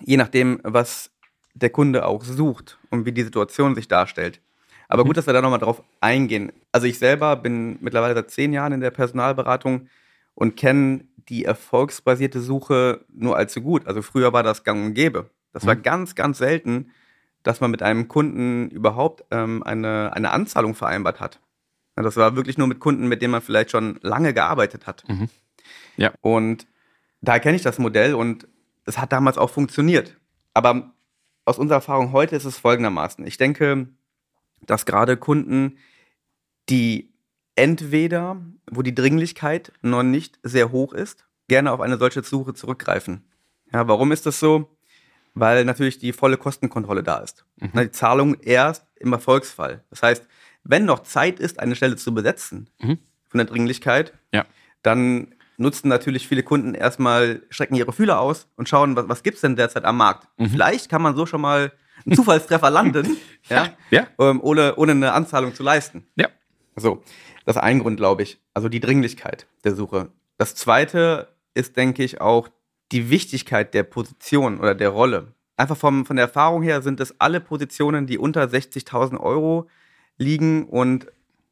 je 0.00 0.16
nachdem, 0.16 0.60
was 0.62 1.10
der 1.54 1.70
Kunde 1.70 2.06
auch 2.06 2.24
sucht 2.24 2.78
und 2.90 3.04
wie 3.06 3.12
die 3.12 3.22
Situation 3.22 3.74
sich 3.74 3.88
darstellt. 3.88 4.40
Aber 4.88 5.04
gut, 5.04 5.12
mhm. 5.12 5.16
dass 5.16 5.26
wir 5.26 5.32
da 5.32 5.42
nochmal 5.42 5.58
drauf 5.58 5.82
eingehen. 6.00 6.52
Also 6.70 6.86
ich 6.86 6.98
selber 6.98 7.36
bin 7.36 7.78
mittlerweile 7.80 8.14
seit 8.14 8.30
zehn 8.30 8.52
Jahren 8.52 8.72
in 8.72 8.80
der 8.80 8.90
Personalberatung 8.90 9.88
und 10.34 10.56
kenne 10.56 11.04
die 11.28 11.44
erfolgsbasierte 11.44 12.40
Suche 12.40 13.04
nur 13.12 13.36
allzu 13.36 13.62
gut. 13.62 13.86
Also 13.86 14.02
früher 14.02 14.32
war 14.32 14.42
das 14.42 14.64
gang 14.64 14.84
und 14.84 14.94
gäbe. 14.94 15.30
Das 15.52 15.66
war 15.66 15.74
mhm. 15.74 15.82
ganz, 15.82 16.14
ganz 16.14 16.38
selten, 16.38 16.90
dass 17.42 17.60
man 17.60 17.70
mit 17.70 17.82
einem 17.82 18.08
Kunden 18.08 18.68
überhaupt 18.70 19.24
ähm, 19.30 19.62
eine, 19.62 20.12
eine 20.14 20.30
Anzahlung 20.30 20.74
vereinbart 20.74 21.20
hat. 21.20 21.40
Das 21.94 22.16
war 22.16 22.36
wirklich 22.36 22.58
nur 22.58 22.66
mit 22.66 22.80
Kunden, 22.80 23.06
mit 23.08 23.22
denen 23.22 23.32
man 23.32 23.42
vielleicht 23.42 23.70
schon 23.70 23.98
lange 24.02 24.32
gearbeitet 24.32 24.86
hat. 24.86 25.04
Mhm. 25.08 25.28
Ja. 25.96 26.12
Und 26.20 26.66
da 27.20 27.38
kenne 27.38 27.56
ich 27.56 27.62
das 27.62 27.78
Modell 27.78 28.14
und 28.14 28.48
es 28.84 28.98
hat 28.98 29.12
damals 29.12 29.38
auch 29.38 29.50
funktioniert. 29.50 30.16
Aber 30.54 30.94
aus 31.44 31.58
unserer 31.58 31.78
Erfahrung 31.78 32.12
heute 32.12 32.36
ist 32.36 32.44
es 32.44 32.58
folgendermaßen. 32.58 33.26
Ich 33.26 33.36
denke, 33.36 33.88
dass 34.66 34.86
gerade 34.86 35.16
Kunden, 35.16 35.78
die 36.68 37.12
entweder, 37.54 38.40
wo 38.70 38.82
die 38.82 38.94
Dringlichkeit 38.94 39.72
noch 39.82 40.02
nicht 40.02 40.38
sehr 40.42 40.72
hoch 40.72 40.92
ist, 40.92 41.26
gerne 41.48 41.72
auf 41.72 41.80
eine 41.80 41.98
solche 41.98 42.22
Suche 42.22 42.54
zurückgreifen. 42.54 43.24
Ja, 43.72 43.88
warum 43.88 44.12
ist 44.12 44.26
das 44.26 44.38
so? 44.38 44.76
Weil 45.34 45.64
natürlich 45.64 45.98
die 45.98 46.12
volle 46.12 46.36
Kostenkontrolle 46.36 47.02
da 47.02 47.18
ist. 47.18 47.44
Mhm. 47.56 47.70
Die 47.74 47.90
Zahlung 47.90 48.34
erst 48.40 48.86
im 48.96 49.12
Erfolgsfall. 49.12 49.84
Das 49.90 50.02
heißt, 50.02 50.26
wenn 50.64 50.84
noch 50.84 51.00
Zeit 51.00 51.40
ist, 51.40 51.60
eine 51.60 51.76
Stelle 51.76 51.96
zu 51.96 52.14
besetzen, 52.14 52.68
mhm. 52.80 52.98
von 53.28 53.38
der 53.38 53.46
Dringlichkeit, 53.46 54.12
ja. 54.32 54.44
dann 54.82 55.34
nutzen 55.56 55.88
natürlich 55.88 56.28
viele 56.28 56.42
Kunden 56.42 56.74
erstmal, 56.74 57.42
strecken 57.50 57.74
ihre 57.74 57.92
Fühler 57.92 58.20
aus 58.20 58.48
und 58.56 58.68
schauen, 58.68 58.96
was, 58.96 59.08
was 59.08 59.22
gibt 59.22 59.36
es 59.36 59.40
denn 59.42 59.56
derzeit 59.56 59.84
am 59.84 59.96
Markt. 59.96 60.28
Mhm. 60.38 60.50
Vielleicht 60.50 60.88
kann 60.88 61.02
man 61.02 61.16
so 61.16 61.26
schon 61.26 61.40
mal 61.40 61.72
einen 62.04 62.16
Zufallstreffer 62.16 62.70
landen, 62.70 63.16
ja, 63.48 63.70
ja. 63.90 64.06
Ähm, 64.18 64.40
ohne, 64.42 64.76
ohne 64.76 64.92
eine 64.92 65.12
Anzahlung 65.12 65.54
zu 65.54 65.62
leisten. 65.62 66.06
Ja. 66.16 66.28
So, 66.76 67.02
das 67.44 67.56
ist 67.56 67.62
ein 67.62 67.80
Grund, 67.80 67.96
glaube 67.96 68.22
ich. 68.22 68.40
Also 68.54 68.68
die 68.68 68.80
Dringlichkeit 68.80 69.46
der 69.64 69.74
Suche. 69.74 70.10
Das 70.38 70.54
zweite 70.54 71.28
ist, 71.54 71.76
denke 71.76 72.02
ich, 72.02 72.20
auch 72.20 72.48
die 72.92 73.10
Wichtigkeit 73.10 73.74
der 73.74 73.82
Position 73.82 74.58
oder 74.58 74.74
der 74.74 74.90
Rolle. 74.90 75.34
Einfach 75.56 75.76
vom, 75.76 76.06
von 76.06 76.16
der 76.16 76.26
Erfahrung 76.26 76.62
her 76.62 76.82
sind 76.82 77.00
es 77.00 77.20
alle 77.20 77.40
Positionen, 77.40 78.06
die 78.06 78.18
unter 78.18 78.44
60.000 78.44 79.20
Euro 79.20 79.68
liegen 80.22 80.64
und 80.64 81.06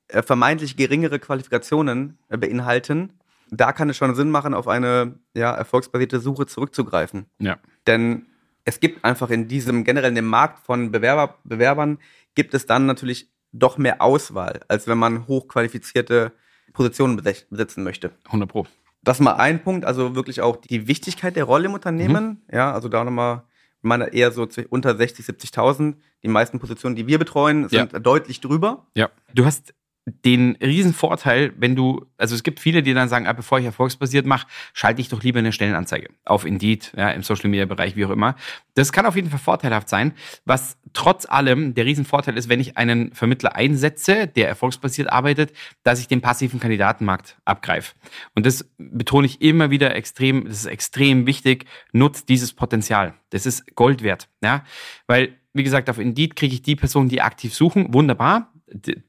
äh, 0.08 0.22
vermeintlich 0.22 0.76
geringere 0.76 1.18
Qualifikationen 1.18 2.18
äh, 2.28 2.36
beinhalten. 2.36 3.12
Da 3.50 3.72
kann 3.72 3.90
es 3.90 3.96
schon 3.96 4.14
Sinn 4.14 4.30
machen, 4.30 4.54
auf 4.54 4.68
eine 4.68 5.14
ja, 5.34 5.52
erfolgsbasierte 5.52 6.20
Suche 6.20 6.46
zurückzugreifen. 6.46 7.26
Ja. 7.38 7.58
Denn 7.86 8.26
es 8.64 8.80
gibt 8.80 9.04
einfach 9.04 9.30
in 9.30 9.48
diesem 9.48 9.84
generell 9.84 10.10
in 10.10 10.14
dem 10.14 10.26
Markt 10.26 10.64
von 10.64 10.92
Bewerber, 10.92 11.38
Bewerbern 11.44 11.98
gibt 12.34 12.54
es 12.54 12.66
dann 12.66 12.86
natürlich 12.86 13.28
doch 13.52 13.78
mehr 13.78 14.00
Auswahl, 14.00 14.60
als 14.68 14.86
wenn 14.86 14.98
man 14.98 15.26
hochqualifizierte 15.26 16.32
Positionen 16.72 17.16
besetzen 17.16 17.82
möchte. 17.82 18.12
100 18.26 18.48
Pro. 18.48 18.66
Das 19.02 19.18
ist 19.18 19.24
mal 19.24 19.34
ein 19.34 19.62
Punkt, 19.62 19.84
also 19.84 20.14
wirklich 20.14 20.40
auch 20.40 20.56
die 20.56 20.86
Wichtigkeit 20.86 21.34
der 21.34 21.44
Rolle 21.44 21.66
im 21.66 21.74
Unternehmen. 21.74 22.42
Mhm. 22.48 22.54
Ja, 22.54 22.72
also 22.72 22.88
da 22.88 23.02
nochmal, 23.02 23.42
ich 23.80 23.84
meine 23.84 24.12
eher 24.12 24.30
so 24.30 24.46
unter 24.68 24.94
60, 24.94 25.25
70.000. 25.25 25.94
Die 26.22 26.28
meisten 26.28 26.58
Positionen, 26.58 26.96
die 26.96 27.06
wir 27.06 27.18
betreuen, 27.18 27.66
sind 27.70 27.92
ja. 27.92 27.99
deutlich 27.99 28.40
drüber. 28.40 28.87
Ja. 28.94 29.10
Du 29.34 29.46
hast 29.46 29.72
den 30.07 30.57
riesen 30.57 30.95
Vorteil, 30.95 31.52
wenn 31.57 31.76
du, 31.76 32.07
also 32.16 32.35
es 32.35 32.42
gibt 32.42 32.59
viele, 32.59 32.83
die 32.83 32.95
dann 32.95 33.09
sagen, 33.09 33.26
ah, 33.26 33.33
bevor 33.33 33.59
ich 33.59 33.64
erfolgsbasiert 33.66 34.26
mache, 34.26 34.47
schalte 34.73 35.00
ich 35.00 35.09
doch 35.09 35.23
lieber 35.23 35.38
eine 35.38 35.52
Stellenanzeige 35.52 36.09
auf 36.25 36.45
Indeed, 36.45 36.92
ja, 36.97 37.11
im 37.11 37.23
Social 37.23 37.50
Media 37.50 37.66
Bereich, 37.66 37.97
wie 37.97 38.04
auch 38.07 38.11
immer. 38.11 38.35
Das 38.75 38.92
kann 38.92 39.07
auf 39.07 39.14
jeden 39.14 39.30
Fall 39.30 39.38
vorteilhaft 39.38 39.88
sein. 39.88 40.12
Was 40.45 40.78
trotz 40.92 41.26
allem 41.26 41.75
der 41.75 41.85
Riesenvorteil 41.85 42.37
ist, 42.37 42.49
wenn 42.49 42.61
ich 42.61 42.76
einen 42.76 43.12
Vermittler 43.12 43.54
einsetze, 43.54 44.26
der 44.26 44.49
erfolgsbasiert 44.49 45.12
arbeitet, 45.12 45.52
dass 45.83 46.00
ich 46.00 46.09
den 46.09 46.21
passiven 46.21 46.61
Kandidatenmarkt 46.61 47.37
abgreife. 47.45 47.95
Und 48.35 48.47
das 48.47 48.69
betone 48.78 49.26
ich 49.26 49.42
immer 49.42 49.71
wieder 49.71 49.95
extrem, 49.95 50.47
das 50.47 50.61
ist 50.61 50.66
extrem 50.66 51.26
wichtig, 51.26 51.66
nutzt 51.92 52.28
dieses 52.28 52.52
Potenzial. 52.54 53.14
Das 53.30 53.47
ist 53.47 53.76
Gold 53.76 54.02
wert, 54.02 54.28
ja, 54.42 54.64
weil 55.07 55.37
wie 55.52 55.64
gesagt, 55.64 55.90
auf 55.90 55.99
Indeed 55.99 56.37
kriege 56.37 56.54
ich 56.54 56.62
die 56.62 56.76
Personen, 56.76 57.09
die 57.09 57.23
aktiv 57.23 57.52
suchen, 57.52 57.92
wunderbar 57.92 58.52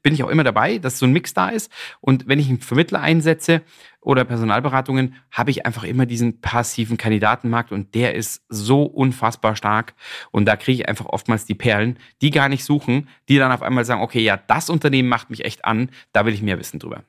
bin 0.02 0.14
ich 0.14 0.22
auch 0.22 0.28
immer 0.28 0.44
dabei, 0.44 0.78
dass 0.78 0.98
so 0.98 1.06
ein 1.06 1.12
Mix 1.12 1.34
da 1.34 1.48
ist. 1.48 1.70
Und 2.00 2.26
wenn 2.28 2.38
ich 2.38 2.48
einen 2.48 2.60
Vermittler 2.60 3.00
einsetze 3.00 3.62
oder 4.00 4.24
Personalberatungen, 4.24 5.14
habe 5.30 5.50
ich 5.50 5.64
einfach 5.64 5.84
immer 5.84 6.06
diesen 6.06 6.40
passiven 6.40 6.96
Kandidatenmarkt 6.96 7.72
und 7.72 7.94
der 7.94 8.14
ist 8.14 8.42
so 8.48 8.82
unfassbar 8.82 9.56
stark. 9.56 9.94
Und 10.30 10.46
da 10.46 10.56
kriege 10.56 10.82
ich 10.82 10.88
einfach 10.88 11.06
oftmals 11.06 11.44
die 11.44 11.54
Perlen, 11.54 11.98
die 12.20 12.30
gar 12.30 12.48
nicht 12.48 12.64
suchen, 12.64 13.08
die 13.28 13.38
dann 13.38 13.52
auf 13.52 13.62
einmal 13.62 13.84
sagen, 13.84 14.02
okay, 14.02 14.20
ja, 14.20 14.36
das 14.36 14.70
Unternehmen 14.70 15.08
macht 15.08 15.30
mich 15.30 15.44
echt 15.44 15.64
an, 15.64 15.90
da 16.12 16.26
will 16.26 16.34
ich 16.34 16.42
mehr 16.42 16.58
wissen 16.58 16.80
drüber. 16.80 17.04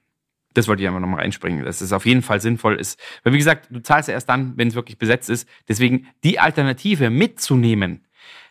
Das 0.54 0.68
wollte 0.68 0.84
ich 0.84 0.88
einfach 0.88 1.00
nochmal 1.02 1.22
reinspringen, 1.22 1.66
dass 1.66 1.82
es 1.82 1.94
auf 1.94 2.06
jeden 2.06 2.22
Fall 2.22 2.40
sinnvoll 2.40 2.76
ist. 2.76 3.00
Weil 3.24 3.34
wie 3.34 3.40
gesagt, 3.40 3.70
du 3.72 3.82
zahlst 3.82 4.08
ja 4.08 4.14
erst 4.14 4.30
dann, 4.30 4.54
wenn 4.56 4.68
es 4.68 4.76
wirklich 4.76 5.00
besetzt 5.00 5.30
ist. 5.32 5.50
Deswegen 5.68 6.08
die 6.24 6.40
Alternative 6.40 7.10
mitzunehmen, 7.10 8.06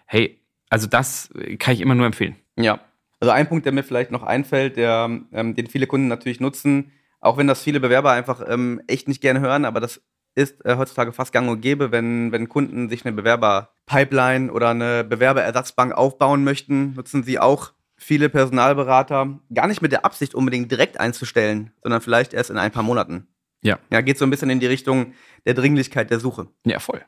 hey, 0.07 0.41
also 0.69 0.89
das 0.89 1.31
kann 1.61 1.75
ich 1.75 1.81
immer 1.81 1.95
nur 1.95 2.07
empfehlen. 2.07 2.35
Ja, 2.57 2.81
also 3.23 3.31
ein 3.31 3.49
Punkt, 3.49 3.65
der 3.65 3.73
mir 3.73 3.85
vielleicht 3.85 4.11
noch 4.11 4.25
einfällt, 4.25 4.77
der, 4.77 5.09
ähm, 5.33 5.55
den 5.55 5.69
viele 5.69 5.87
Kunden 5.87 6.09
natürlich 6.09 6.41
nutzen, 6.41 6.91
auch 7.21 7.37
wenn 7.37 7.47
das 7.47 7.63
viele 7.63 7.79
Bewerber 7.79 8.11
einfach 8.11 8.43
ähm, 8.49 8.83
echt 8.89 9.07
nicht 9.07 9.21
gerne 9.21 9.39
hören, 9.39 9.65
aber 9.65 9.79
das 9.79 10.03
ist 10.35 10.65
äh, 10.65 10.75
heutzutage 10.77 11.13
fast 11.13 11.33
gang 11.33 11.49
und 11.49 11.61
gäbe, 11.61 11.93
wenn, 11.93 12.33
wenn 12.33 12.49
Kunden 12.49 12.89
sich 12.89 13.07
eine 13.07 13.15
Bewerberpipeline 13.15 14.51
oder 14.51 14.71
eine 14.71 15.05
Bewerberersatzbank 15.05 15.93
aufbauen 15.93 16.43
möchten, 16.43 16.95
nutzen 16.95 17.23
sie 17.23 17.39
auch 17.39 17.71
viele 17.97 18.29
Personalberater 18.29 19.39
gar 19.55 19.69
nicht 19.69 19.83
mit 19.83 19.93
der 19.93 20.05
Absicht 20.05 20.35
unbedingt 20.35 20.73
direkt 20.73 20.99
einzustellen, 20.99 21.71
sondern 21.81 22.01
vielleicht 22.01 22.35
erst 22.35 22.51
in 22.51 22.59
ein 22.59 22.73
paar 22.73 22.83
Monaten. 22.83 23.29
Ja. 23.63 23.79
Ja, 23.93 24.01
geht 24.01 24.19
so 24.19 24.27
ein 24.27 24.31
bisschen 24.31 24.51
in 24.51 24.59
die 24.59 24.67
Richtung 24.67 25.13
der 25.47 25.55
Dringlichkeit 25.55 26.11
der 26.11 26.19
Suche. 26.19 26.49
Ja, 26.67 26.81
voll. 26.81 27.03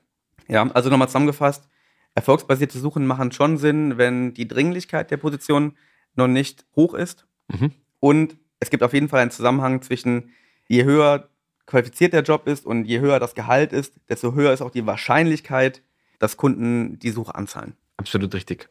Ja, 0.47 0.71
also 0.75 0.91
nochmal 0.91 1.09
zusammengefasst, 1.09 1.69
erfolgsbasierte 2.15 2.79
Suchen 2.79 3.05
machen 3.05 3.33
schon 3.33 3.59
Sinn, 3.59 3.99
wenn 3.99 4.33
die 4.33 4.47
Dringlichkeit 4.47 5.11
der 5.11 5.17
Position 5.17 5.77
noch 6.17 6.29
nicht 6.29 6.65
hoch 6.77 6.95
ist. 6.95 7.27
Mhm. 7.49 7.73
Und 8.01 8.37
es 8.61 8.71
gibt 8.71 8.83
auf 8.83 8.93
jeden 8.93 9.09
Fall 9.09 9.21
einen 9.21 9.31
Zusammenhang 9.31 9.83
zwischen, 9.83 10.31
je 10.69 10.85
höher 10.85 11.29
qualifiziert 11.67 12.13
der 12.13 12.23
Job 12.23 12.47
ist 12.47 12.67
und 12.67 12.85
je 12.85 13.01
höher 13.01 13.19
das 13.21 13.35
Gehalt 13.35 13.73
ist, 13.73 13.95
desto 14.09 14.35
höher 14.35 14.53
ist 14.53 14.63
auch 14.63 14.71
die 14.71 14.87
Wahrscheinlichkeit, 14.87 15.83
dass 16.19 16.37
Kunden 16.37 16.99
die 16.99 17.11
Suche 17.11 17.35
anzahlen. 17.35 17.75
Absolut 17.97 18.35
richtig. 18.35 18.69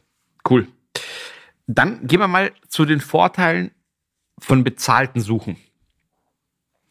Cool. 0.48 0.68
Dann 1.68 2.06
gehen 2.08 2.20
wir 2.20 2.28
mal 2.28 2.52
zu 2.68 2.86
den 2.86 3.00
Vorteilen 3.00 3.72
von 4.40 4.64
bezahlten 4.64 5.22
Suchen. 5.22 5.58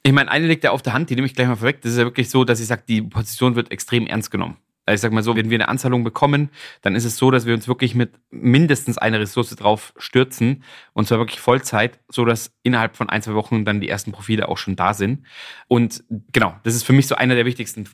Ich 0.02 0.12
meine, 0.12 0.30
eine 0.30 0.46
liegt 0.46 0.64
ja 0.64 0.70
auf 0.70 0.82
der 0.82 0.94
Hand, 0.94 1.10
die 1.10 1.14
nehme 1.14 1.26
ich 1.26 1.34
gleich 1.34 1.46
mal 1.46 1.56
vorweg. 1.56 1.80
Das 1.82 1.92
ist 1.92 1.98
ja 1.98 2.04
wirklich 2.04 2.30
so, 2.30 2.44
dass 2.44 2.58
ich 2.58 2.66
sage, 2.66 2.82
die 2.88 3.02
Position 3.02 3.54
wird 3.54 3.70
extrem 3.70 4.06
ernst 4.06 4.30
genommen. 4.30 4.56
Also 4.84 4.96
ich 4.96 5.00
sag 5.00 5.12
mal 5.12 5.22
so, 5.22 5.36
wenn 5.36 5.50
wir 5.50 5.56
eine 5.56 5.68
Anzahlung 5.68 6.02
bekommen, 6.02 6.50
dann 6.80 6.96
ist 6.96 7.04
es 7.04 7.16
so, 7.16 7.30
dass 7.30 7.46
wir 7.46 7.54
uns 7.54 7.68
wirklich 7.68 7.94
mit 7.94 8.18
mindestens 8.30 8.98
einer 8.98 9.20
Ressource 9.20 9.54
drauf 9.54 9.92
stürzen 9.96 10.64
und 10.92 11.06
zwar 11.06 11.18
wirklich 11.18 11.40
Vollzeit, 11.40 12.00
so 12.08 12.24
dass 12.24 12.52
innerhalb 12.62 12.96
von 12.96 13.08
ein, 13.08 13.22
zwei 13.22 13.34
Wochen 13.34 13.64
dann 13.64 13.80
die 13.80 13.88
ersten 13.88 14.10
Profile 14.10 14.48
auch 14.48 14.58
schon 14.58 14.74
da 14.74 14.92
sind. 14.92 15.24
Und 15.68 16.02
genau, 16.32 16.54
das 16.64 16.74
ist 16.74 16.82
für 16.82 16.92
mich 16.92 17.06
so 17.06 17.14
einer 17.14 17.36
der 17.36 17.46
wichtigsten 17.46 17.88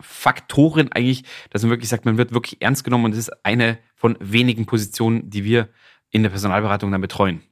Faktoren 0.00 0.90
eigentlich, 0.92 1.24
dass 1.50 1.62
man 1.62 1.70
wirklich 1.70 1.88
sagt, 1.88 2.04
man 2.04 2.18
wird 2.18 2.32
wirklich 2.32 2.60
ernst 2.62 2.84
genommen 2.84 3.06
und 3.06 3.10
das 3.12 3.18
ist 3.18 3.44
eine 3.44 3.78
von 3.94 4.16
wenigen 4.20 4.66
Positionen, 4.66 5.28
die 5.30 5.44
wir 5.44 5.68
in 6.10 6.22
der 6.22 6.30
Personalberatung 6.30 6.90
dann 6.90 7.00
betreuen. 7.00 7.42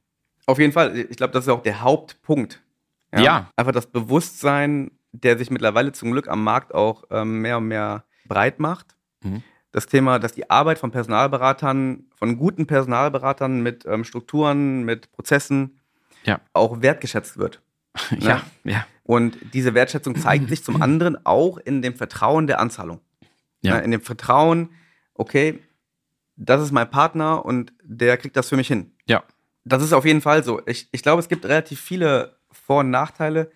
Auf 0.46 0.58
jeden 0.58 0.72
Fall. 0.72 0.96
Ich 0.96 1.16
glaube, 1.16 1.32
das 1.32 1.44
ist 1.44 1.50
auch 1.50 1.62
der 1.62 1.82
Hauptpunkt. 1.82 2.62
Ja. 3.12 3.20
ja. 3.20 3.50
Einfach 3.56 3.72
das 3.72 3.86
Bewusstsein, 3.86 4.92
der 5.12 5.38
sich 5.38 5.50
mittlerweile 5.50 5.92
zum 5.92 6.12
Glück 6.12 6.28
am 6.28 6.42
Markt 6.42 6.74
auch 6.74 7.04
ähm, 7.10 7.40
mehr 7.40 7.58
und 7.58 7.68
mehr 7.68 8.04
breit 8.28 8.60
macht. 8.60 8.96
Mhm. 9.22 9.42
Das 9.72 9.86
Thema, 9.86 10.18
dass 10.18 10.32
die 10.32 10.48
Arbeit 10.48 10.78
von 10.78 10.90
Personalberatern, 10.90 12.04
von 12.14 12.38
guten 12.38 12.66
Personalberatern 12.66 13.62
mit 13.62 13.84
ähm, 13.86 14.04
Strukturen, 14.04 14.84
mit 14.84 15.12
Prozessen 15.12 15.78
ja. 16.24 16.40
auch 16.54 16.80
wertgeschätzt 16.80 17.36
wird. 17.36 17.60
ja, 18.18 18.42
ne? 18.64 18.72
ja. 18.72 18.86
Und 19.04 19.36
diese 19.52 19.74
Wertschätzung 19.74 20.16
zeigt 20.16 20.48
sich 20.48 20.64
zum 20.64 20.80
anderen 20.82 21.24
auch 21.26 21.58
in 21.58 21.82
dem 21.82 21.94
Vertrauen 21.94 22.46
der 22.46 22.60
Anzahlung. 22.60 23.00
Ja. 23.60 23.76
Ne? 23.76 23.84
In 23.84 23.90
dem 23.90 24.00
Vertrauen, 24.00 24.70
okay, 25.14 25.60
das 26.36 26.62
ist 26.62 26.72
mein 26.72 26.90
Partner 26.90 27.44
und 27.44 27.72
der 27.82 28.16
kriegt 28.16 28.36
das 28.36 28.48
für 28.48 28.56
mich 28.56 28.68
hin. 28.68 28.92
Ja. 29.06 29.24
Das 29.64 29.82
ist 29.82 29.92
auf 29.92 30.04
jeden 30.04 30.20
Fall 30.20 30.44
so. 30.44 30.62
Ich, 30.66 30.88
ich 30.92 31.02
glaube, 31.02 31.20
es 31.20 31.28
gibt 31.28 31.44
relativ 31.44 31.80
viele 31.80 32.36
Vor- 32.50 32.80
und 32.80 32.90
Nachteile. 32.90 33.50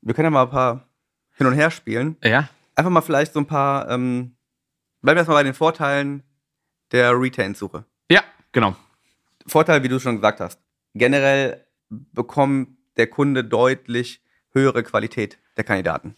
Wir 0.00 0.14
können 0.14 0.26
ja 0.26 0.30
mal 0.30 0.44
ein 0.44 0.50
paar 0.50 0.88
hin 1.36 1.46
und 1.46 1.54
her 1.54 1.70
spielen. 1.70 2.16
Ja 2.22 2.48
einfach 2.74 2.90
mal 2.90 3.00
vielleicht 3.00 3.32
so 3.32 3.40
ein 3.40 3.46
paar, 3.46 3.88
ähm, 3.90 4.36
bleiben 5.02 5.16
wir 5.16 5.20
erstmal 5.20 5.38
bei 5.38 5.44
den 5.44 5.54
Vorteilen 5.54 6.22
der 6.92 7.18
Retain-Suche. 7.18 7.84
Ja, 8.10 8.22
genau. 8.52 8.76
Vorteil, 9.46 9.82
wie 9.82 9.88
du 9.88 9.98
schon 9.98 10.16
gesagt 10.16 10.40
hast. 10.40 10.60
Generell 10.94 11.64
bekommt 11.88 12.76
der 12.96 13.06
Kunde 13.06 13.44
deutlich 13.44 14.22
höhere 14.52 14.82
Qualität 14.82 15.38
der 15.56 15.64
Kandidaten. 15.64 16.16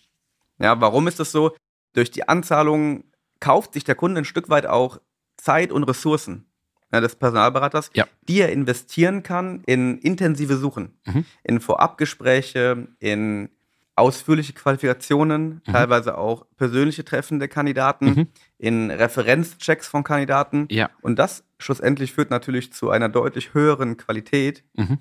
Ja, 0.59 0.81
warum 0.81 1.09
ist 1.09 1.21
das 1.21 1.33
so? 1.33 1.55
Durch 1.93 2.11
die 2.11 2.29
Anzahlung 2.29 3.05
kauft 3.41 3.75
sich 3.75 3.85
der 3.85 3.95
Kunde 3.95 4.21
ein 4.21 4.25
Stück 4.25 4.49
weit 4.49 4.67
auch 4.67 5.01
Zeit 5.37 5.73
und 5.73 5.85
Ressourcen 5.85 6.47
ja, 6.93 7.01
des 7.01 7.17
Personalberaters, 7.17 7.91
ja. 7.95 8.07
die 8.29 8.41
er 8.41 8.53
investieren 8.53 9.23
kann 9.23 9.63
in 9.67 9.99
intensive 9.99 10.57
Suchen, 10.57 10.95
mhm. 11.07 11.25
in 11.43 11.61
Vorabgespräche, 11.61 12.87
in 13.01 13.51
ausführliche 13.95 14.53
Qualifikationen, 14.53 15.63
mhm. 15.67 15.73
teilweise 15.73 16.17
auch 16.17 16.47
persönliche 16.57 17.05
Treffen 17.05 17.39
der 17.39 17.49
Kandidaten, 17.49 18.07
mhm. 18.07 18.27
in 18.59 18.91
Referenzchecks 18.91 19.87
von 19.87 20.05
Kandidaten. 20.05 20.67
Ja. 20.71 20.91
Und 21.03 21.19
das 21.19 21.45
schlussendlich 21.59 22.13
führt 22.13 22.31
natürlich 22.31 22.73
zu 22.73 22.91
einer 22.91 23.09
deutlich 23.09 23.55
höheren 23.55 23.97
Qualität 23.97 24.65
mhm. 24.75 24.99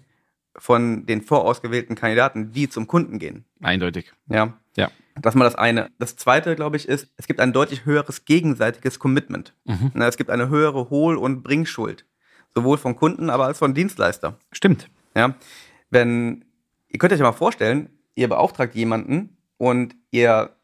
von 0.55 1.05
den 1.05 1.21
vorausgewählten 1.21 1.95
Kandidaten, 1.95 2.51
die 2.51 2.69
zum 2.69 2.87
Kunden 2.87 3.17
gehen. 3.19 3.45
Eindeutig. 3.61 4.11
Ja. 4.27 4.53
Ja. 4.75 4.91
Das 5.15 5.33
ist 5.33 5.37
mal 5.37 5.45
das 5.45 5.55
eine. 5.55 5.89
Das 5.99 6.15
zweite, 6.15 6.55
glaube 6.55 6.77
ich, 6.77 6.87
ist, 6.87 7.11
es 7.17 7.27
gibt 7.27 7.41
ein 7.41 7.53
deutlich 7.53 7.85
höheres 7.85 8.25
gegenseitiges 8.25 8.99
Commitment. 8.99 9.53
Mhm. 9.65 9.91
Es 10.01 10.17
gibt 10.17 10.29
eine 10.29 10.49
höhere 10.49 10.89
Hohl- 10.89 11.17
und 11.17 11.43
Bringschuld. 11.43 12.05
Sowohl 12.53 12.77
von 12.77 12.95
Kunden, 12.95 13.29
aber 13.29 13.45
als 13.45 13.59
von 13.59 13.73
Dienstleister. 13.73 14.37
Stimmt. 14.51 14.89
Ja. 15.15 15.35
Wenn, 15.89 16.45
ihr 16.89 16.99
könnt 16.99 17.13
euch 17.13 17.19
ja 17.19 17.25
mal 17.25 17.31
vorstellen, 17.33 17.89
ihr 18.15 18.27
beauftragt 18.27 18.75
jemanden 18.75 19.37
und 19.57 19.95
ihr 20.11 20.55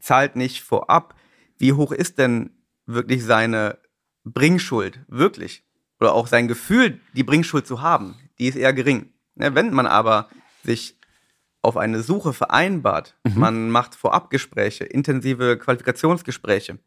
zahlt 0.00 0.36
nicht 0.36 0.62
vorab, 0.62 1.14
wie 1.58 1.72
hoch 1.72 1.92
ist 1.92 2.18
denn 2.18 2.50
wirklich 2.86 3.24
seine 3.24 3.78
Bringschuld? 4.24 5.00
Wirklich? 5.08 5.64
Oder 6.00 6.14
auch 6.14 6.26
sein 6.26 6.48
Gefühl, 6.48 7.00
die 7.14 7.22
Bringschuld 7.22 7.66
zu 7.66 7.80
haben, 7.80 8.16
die 8.38 8.48
ist 8.48 8.56
eher 8.56 8.72
gering. 8.72 9.12
Wenn 9.34 9.72
man 9.72 9.86
aber 9.86 10.28
sich 10.64 10.98
auf 11.62 11.76
eine 11.76 12.02
Suche 12.02 12.32
vereinbart, 12.32 13.16
mhm. 13.24 13.38
man 13.38 13.70
macht 13.70 13.94
Vorabgespräche, 13.94 14.84
intensive 14.84 15.56
Qualifikationsgespräche, 15.58 16.78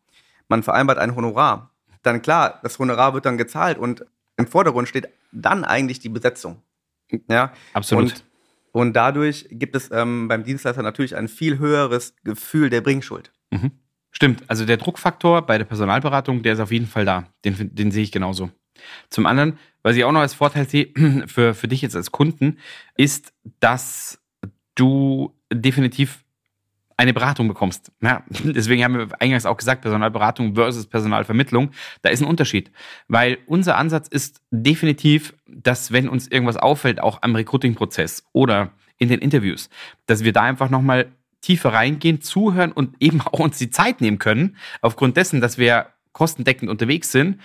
man 0.50 0.64
vereinbart 0.64 0.98
ein 0.98 1.16
Honorar, 1.16 1.72
dann 2.04 2.22
klar, 2.22 2.60
das 2.62 2.78
Honorar 2.78 3.14
wird 3.14 3.26
dann 3.26 3.38
gezahlt 3.38 3.78
und 3.78 4.06
im 4.38 4.48
Vordergrund 4.48 4.90
steht 4.90 5.10
dann 5.32 5.64
eigentlich 5.64 6.00
die 6.00 6.10
Besetzung. 6.10 6.62
Ja, 7.30 7.54
absolut. 7.74 8.12
Und, 8.12 8.26
und 8.76 8.92
dadurch 8.92 9.48
gibt 9.52 9.74
es 9.74 9.90
ähm, 9.90 10.28
beim 10.28 10.44
Dienstleister 10.44 10.84
natürlich 10.84 11.16
ein 11.16 11.30
viel 11.30 11.60
höheres 11.60 12.14
Gefühl 12.26 12.70
der 12.70 12.82
Bringschuld. 12.82 13.32
Mhm. 13.50 13.72
Stimmt, 14.12 14.44
also 14.50 14.66
der 14.66 14.76
Druckfaktor 14.76 15.44
bei 15.44 15.58
der 15.58 15.64
Personalberatung, 15.64 16.44
der 16.44 16.56
ist 16.56 16.60
auf 16.60 16.74
jeden 16.74 16.86
Fall 16.86 17.06
da. 17.06 17.30
Den, 17.46 17.74
den 17.74 17.92
sehe 17.92 18.04
ich 18.04 18.12
genauso. 18.12 18.52
Zum 19.10 19.28
anderen, 19.28 19.58
was 19.82 19.96
ich 19.96 20.04
auch 20.04 20.12
noch 20.12 20.20
als 20.20 20.34
Vorteil 20.34 20.68
sehe 20.68 20.90
für, 21.26 21.54
für 21.54 21.70
dich 21.70 21.82
jetzt 21.84 21.96
als 21.96 22.12
Kunden, 22.12 22.58
ist, 22.98 23.32
dass 23.62 24.22
du 24.76 25.34
definitiv 25.54 26.25
eine 26.98 27.14
Beratung 27.14 27.48
bekommst. 27.48 27.92
Ja, 28.02 28.24
deswegen 28.30 28.84
haben 28.84 28.98
wir 28.98 29.22
eingangs 29.22 29.46
auch 29.46 29.58
gesagt, 29.58 29.82
Personalberatung 29.82 30.56
versus 30.56 30.88
Personalvermittlung. 30.88 31.72
Da 32.02 32.10
ist 32.10 32.22
ein 32.22 32.28
Unterschied, 32.28 32.72
weil 33.08 33.38
unser 33.48 33.78
Ansatz 33.78 34.08
ist 34.08 34.42
definitiv, 34.52 35.34
dass 35.48 35.92
wenn 35.92 36.10
uns 36.10 36.28
irgendwas 36.28 36.58
auffällt, 36.58 37.02
auch 37.02 37.22
am 37.22 37.36
Recruiting-Prozess 37.36 38.24
oder 38.34 38.72
in 38.98 39.10
den 39.10 39.20
Interviews, 39.20 39.70
dass 40.06 40.24
wir 40.24 40.32
da 40.32 40.44
einfach 40.44 40.70
nochmal 40.70 41.12
tiefer 41.42 41.74
reingehen, 41.74 42.22
zuhören 42.22 42.72
und 42.72 42.96
eben 43.00 43.22
auch 43.22 43.40
uns 43.40 43.58
die 43.58 43.70
Zeit 43.70 44.02
nehmen 44.02 44.18
können, 44.18 44.56
aufgrund 44.82 45.18
dessen, 45.18 45.42
dass 45.42 45.58
wir 45.58 45.88
kostendeckend 46.14 46.72
unterwegs 46.72 47.12
sind, 47.12 47.42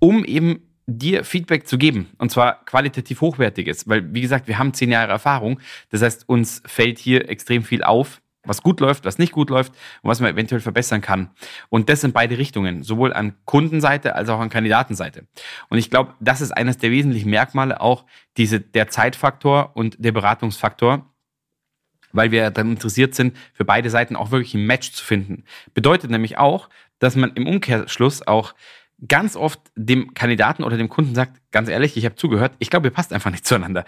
um 0.00 0.24
eben 0.24 0.62
dir 0.86 1.24
Feedback 1.24 1.66
zu 1.66 1.78
geben. 1.78 2.08
Und 2.18 2.30
zwar 2.30 2.64
qualitativ 2.64 3.20
hochwertiges. 3.20 3.88
Weil, 3.88 4.14
wie 4.14 4.20
gesagt, 4.20 4.48
wir 4.48 4.58
haben 4.58 4.72
zehn 4.72 4.90
Jahre 4.90 5.12
Erfahrung. 5.12 5.60
Das 5.90 6.02
heißt, 6.02 6.28
uns 6.28 6.62
fällt 6.64 6.98
hier 6.98 7.28
extrem 7.28 7.62
viel 7.62 7.82
auf, 7.82 8.20
was 8.46 8.62
gut 8.62 8.80
läuft, 8.80 9.04
was 9.04 9.18
nicht 9.18 9.32
gut 9.32 9.50
läuft 9.50 9.72
und 10.02 10.10
was 10.10 10.20
man 10.20 10.32
eventuell 10.32 10.60
verbessern 10.60 11.00
kann. 11.00 11.30
Und 11.68 11.88
das 11.88 12.04
in 12.04 12.12
beide 12.12 12.38
Richtungen, 12.38 12.82
sowohl 12.82 13.12
an 13.12 13.34
Kundenseite 13.44 14.14
als 14.14 14.28
auch 14.28 14.40
an 14.40 14.48
Kandidatenseite. 14.48 15.26
Und 15.68 15.78
ich 15.78 15.90
glaube, 15.90 16.14
das 16.20 16.40
ist 16.40 16.52
eines 16.52 16.78
der 16.78 16.90
wesentlichen 16.90 17.30
Merkmale 17.30 17.80
auch 17.80 18.04
diese, 18.36 18.60
der 18.60 18.88
Zeitfaktor 18.88 19.72
und 19.74 19.96
der 19.98 20.12
Beratungsfaktor, 20.12 21.06
weil 22.12 22.30
wir 22.30 22.50
dann 22.50 22.70
interessiert 22.70 23.14
sind, 23.14 23.36
für 23.52 23.64
beide 23.64 23.90
Seiten 23.90 24.16
auch 24.16 24.30
wirklich 24.30 24.54
ein 24.54 24.66
Match 24.66 24.92
zu 24.92 25.04
finden. 25.04 25.44
Bedeutet 25.74 26.10
nämlich 26.10 26.38
auch, 26.38 26.68
dass 26.98 27.16
man 27.16 27.32
im 27.34 27.46
Umkehrschluss 27.46 28.26
auch 28.26 28.54
ganz 29.06 29.36
oft 29.36 29.60
dem 29.74 30.14
Kandidaten 30.14 30.64
oder 30.64 30.76
dem 30.76 30.88
Kunden 30.88 31.14
sagt, 31.14 31.40
ganz 31.50 31.68
ehrlich, 31.68 31.96
ich 31.96 32.04
habe 32.04 32.16
zugehört, 32.16 32.52
ich 32.58 32.70
glaube, 32.70 32.88
ihr 32.88 32.92
passt 32.92 33.12
einfach 33.12 33.30
nicht 33.30 33.46
zueinander. 33.46 33.84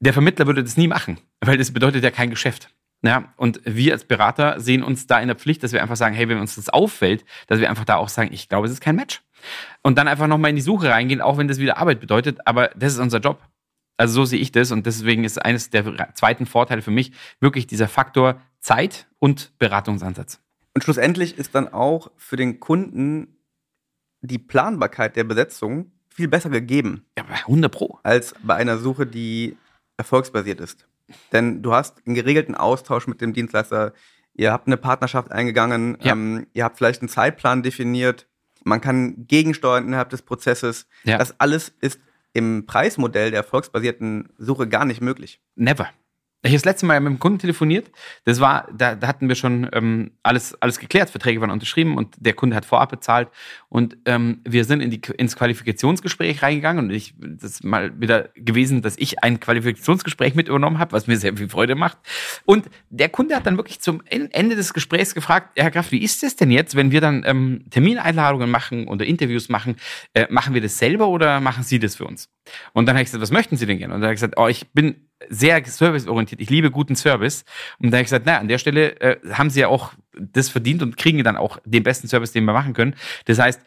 Der 0.00 0.12
Vermittler 0.12 0.46
würde 0.46 0.64
das 0.64 0.76
nie 0.76 0.88
machen, 0.88 1.18
weil 1.40 1.58
das 1.58 1.72
bedeutet 1.72 2.02
ja 2.02 2.10
kein 2.10 2.30
Geschäft. 2.30 2.68
Ja, 3.04 3.32
und 3.36 3.60
wir 3.64 3.92
als 3.92 4.04
Berater 4.04 4.60
sehen 4.60 4.84
uns 4.84 5.08
da 5.08 5.20
in 5.20 5.26
der 5.26 5.36
Pflicht, 5.36 5.62
dass 5.62 5.72
wir 5.72 5.82
einfach 5.82 5.96
sagen, 5.96 6.14
hey, 6.14 6.28
wenn 6.28 6.38
uns 6.38 6.54
das 6.54 6.68
auffällt, 6.68 7.24
dass 7.48 7.58
wir 7.58 7.68
einfach 7.68 7.84
da 7.84 7.96
auch 7.96 8.08
sagen, 8.08 8.32
ich 8.32 8.48
glaube, 8.48 8.66
es 8.66 8.72
ist 8.72 8.80
kein 8.80 8.94
Match. 8.94 9.22
Und 9.82 9.98
dann 9.98 10.06
einfach 10.06 10.28
nochmal 10.28 10.50
in 10.50 10.56
die 10.56 10.62
Suche 10.62 10.88
reingehen, 10.88 11.20
auch 11.20 11.36
wenn 11.36 11.48
das 11.48 11.58
wieder 11.58 11.78
Arbeit 11.78 11.98
bedeutet, 11.98 12.46
aber 12.46 12.68
das 12.76 12.92
ist 12.92 13.00
unser 13.00 13.18
Job. 13.18 13.42
Also 13.96 14.14
so 14.14 14.24
sehe 14.24 14.38
ich 14.38 14.52
das 14.52 14.70
und 14.70 14.86
deswegen 14.86 15.24
ist 15.24 15.44
eines 15.44 15.70
der 15.70 16.14
zweiten 16.14 16.46
Vorteile 16.46 16.82
für 16.82 16.90
mich 16.92 17.12
wirklich 17.40 17.66
dieser 17.66 17.88
Faktor 17.88 18.40
Zeit 18.60 19.08
und 19.18 19.52
Beratungsansatz. 19.58 20.40
Und 20.74 20.82
schlussendlich 20.82 21.36
ist 21.38 21.54
dann 21.54 21.72
auch 21.72 22.10
für 22.16 22.36
den 22.36 22.60
Kunden 22.60 23.36
die 24.20 24.38
Planbarkeit 24.38 25.16
der 25.16 25.24
Besetzung 25.24 25.90
viel 26.08 26.28
besser 26.28 26.50
gegeben. 26.50 27.04
Ja, 27.18 27.24
100 27.24 27.72
Pro. 27.72 27.98
Als 28.02 28.34
bei 28.42 28.54
einer 28.54 28.78
Suche, 28.78 29.06
die 29.06 29.56
erfolgsbasiert 29.96 30.60
ist. 30.60 30.86
Denn 31.32 31.62
du 31.62 31.72
hast 31.72 31.98
einen 32.06 32.14
geregelten 32.14 32.54
Austausch 32.54 33.06
mit 33.06 33.20
dem 33.20 33.32
Dienstleister. 33.32 33.92
Ihr 34.34 34.52
habt 34.52 34.66
eine 34.66 34.76
Partnerschaft 34.76 35.30
eingegangen. 35.30 35.98
Ja. 36.00 36.12
Ähm, 36.12 36.46
ihr 36.52 36.64
habt 36.64 36.78
vielleicht 36.78 37.02
einen 37.02 37.08
Zeitplan 37.08 37.62
definiert. 37.62 38.26
Man 38.64 38.80
kann 38.80 39.26
gegensteuern 39.26 39.86
innerhalb 39.86 40.10
des 40.10 40.22
Prozesses. 40.22 40.86
Ja. 41.04 41.18
Das 41.18 41.38
alles 41.40 41.72
ist 41.80 42.00
im 42.32 42.64
Preismodell 42.66 43.30
der 43.30 43.40
erfolgsbasierten 43.40 44.30
Suche 44.38 44.68
gar 44.68 44.84
nicht 44.84 45.00
möglich. 45.00 45.40
Never. 45.54 45.88
Ich 46.44 46.50
habe 46.50 46.56
das 46.56 46.64
letzte 46.64 46.86
Mal 46.86 46.98
mit 46.98 47.12
dem 47.12 47.18
Kunden 47.20 47.38
telefoniert. 47.38 47.88
Das 48.24 48.40
war, 48.40 48.66
da, 48.76 48.96
da 48.96 49.06
hatten 49.06 49.28
wir 49.28 49.36
schon 49.36 49.68
ähm, 49.72 50.10
alles, 50.24 50.60
alles 50.60 50.80
geklärt. 50.80 51.08
Verträge 51.08 51.40
waren 51.40 51.52
unterschrieben 51.52 51.96
und 51.96 52.16
der 52.18 52.32
Kunde 52.32 52.56
hat 52.56 52.64
vorab 52.64 52.90
bezahlt. 52.90 53.28
Und 53.68 53.96
ähm, 54.06 54.40
wir 54.44 54.64
sind 54.64 54.80
in 54.80 54.90
die, 54.90 55.00
ins 55.18 55.36
Qualifikationsgespräch 55.36 56.42
reingegangen 56.42 56.86
und 56.86 56.90
ich, 56.90 57.14
das 57.16 57.52
ist 57.52 57.64
mal 57.64 57.92
wieder 58.00 58.30
gewesen, 58.34 58.82
dass 58.82 58.98
ich 58.98 59.22
ein 59.22 59.38
Qualifikationsgespräch 59.38 60.34
mit 60.34 60.48
übernommen 60.48 60.80
habe, 60.80 60.90
was 60.90 61.06
mir 61.06 61.16
sehr 61.16 61.36
viel 61.36 61.48
Freude 61.48 61.76
macht. 61.76 61.98
Und 62.44 62.68
der 62.90 63.08
Kunde 63.08 63.36
hat 63.36 63.46
dann 63.46 63.56
wirklich 63.56 63.80
zum 63.80 64.02
Ende 64.06 64.56
des 64.56 64.74
Gesprächs 64.74 65.14
gefragt, 65.14 65.50
Herr 65.56 65.70
Graf, 65.70 65.92
wie 65.92 66.02
ist 66.02 66.24
das 66.24 66.34
denn 66.34 66.50
jetzt, 66.50 66.74
wenn 66.74 66.90
wir 66.90 67.00
dann 67.00 67.22
ähm, 67.24 67.66
Termineinladungen 67.70 68.50
machen 68.50 68.88
oder 68.88 69.06
Interviews 69.06 69.48
machen? 69.48 69.76
Äh, 70.12 70.26
machen 70.28 70.54
wir 70.54 70.60
das 70.60 70.76
selber 70.76 71.06
oder 71.06 71.38
machen 71.38 71.62
Sie 71.62 71.78
das 71.78 71.94
für 71.94 72.04
uns? 72.04 72.28
Und 72.72 72.86
dann 72.86 72.96
habe 72.96 73.02
ich 73.02 73.08
gesagt, 73.08 73.22
was 73.22 73.30
möchten 73.30 73.56
Sie 73.56 73.66
denn 73.66 73.78
gerne? 73.78 73.94
Und 73.94 74.00
dann 74.00 74.08
habe 74.08 74.14
ich 74.14 74.20
gesagt, 74.20 74.34
oh, 74.36 74.48
ich 74.48 74.70
bin 74.72 75.08
sehr 75.28 75.64
serviceorientiert. 75.64 76.40
Ich 76.40 76.50
liebe 76.50 76.70
guten 76.70 76.96
Service. 76.96 77.44
Und 77.78 77.90
da 77.90 77.98
habe 77.98 78.02
ich 78.02 78.06
gesagt, 78.06 78.26
na, 78.26 78.38
an 78.38 78.48
der 78.48 78.58
Stelle 78.58 79.00
äh, 79.00 79.16
haben 79.32 79.50
sie 79.50 79.60
ja 79.60 79.68
auch 79.68 79.92
das 80.18 80.48
verdient 80.48 80.82
und 80.82 80.96
kriegen 80.96 81.22
dann 81.22 81.36
auch 81.36 81.58
den 81.64 81.82
besten 81.82 82.08
Service, 82.08 82.32
den 82.32 82.44
wir 82.44 82.52
machen 82.52 82.74
können. 82.74 82.94
Das 83.26 83.38
heißt, 83.38 83.60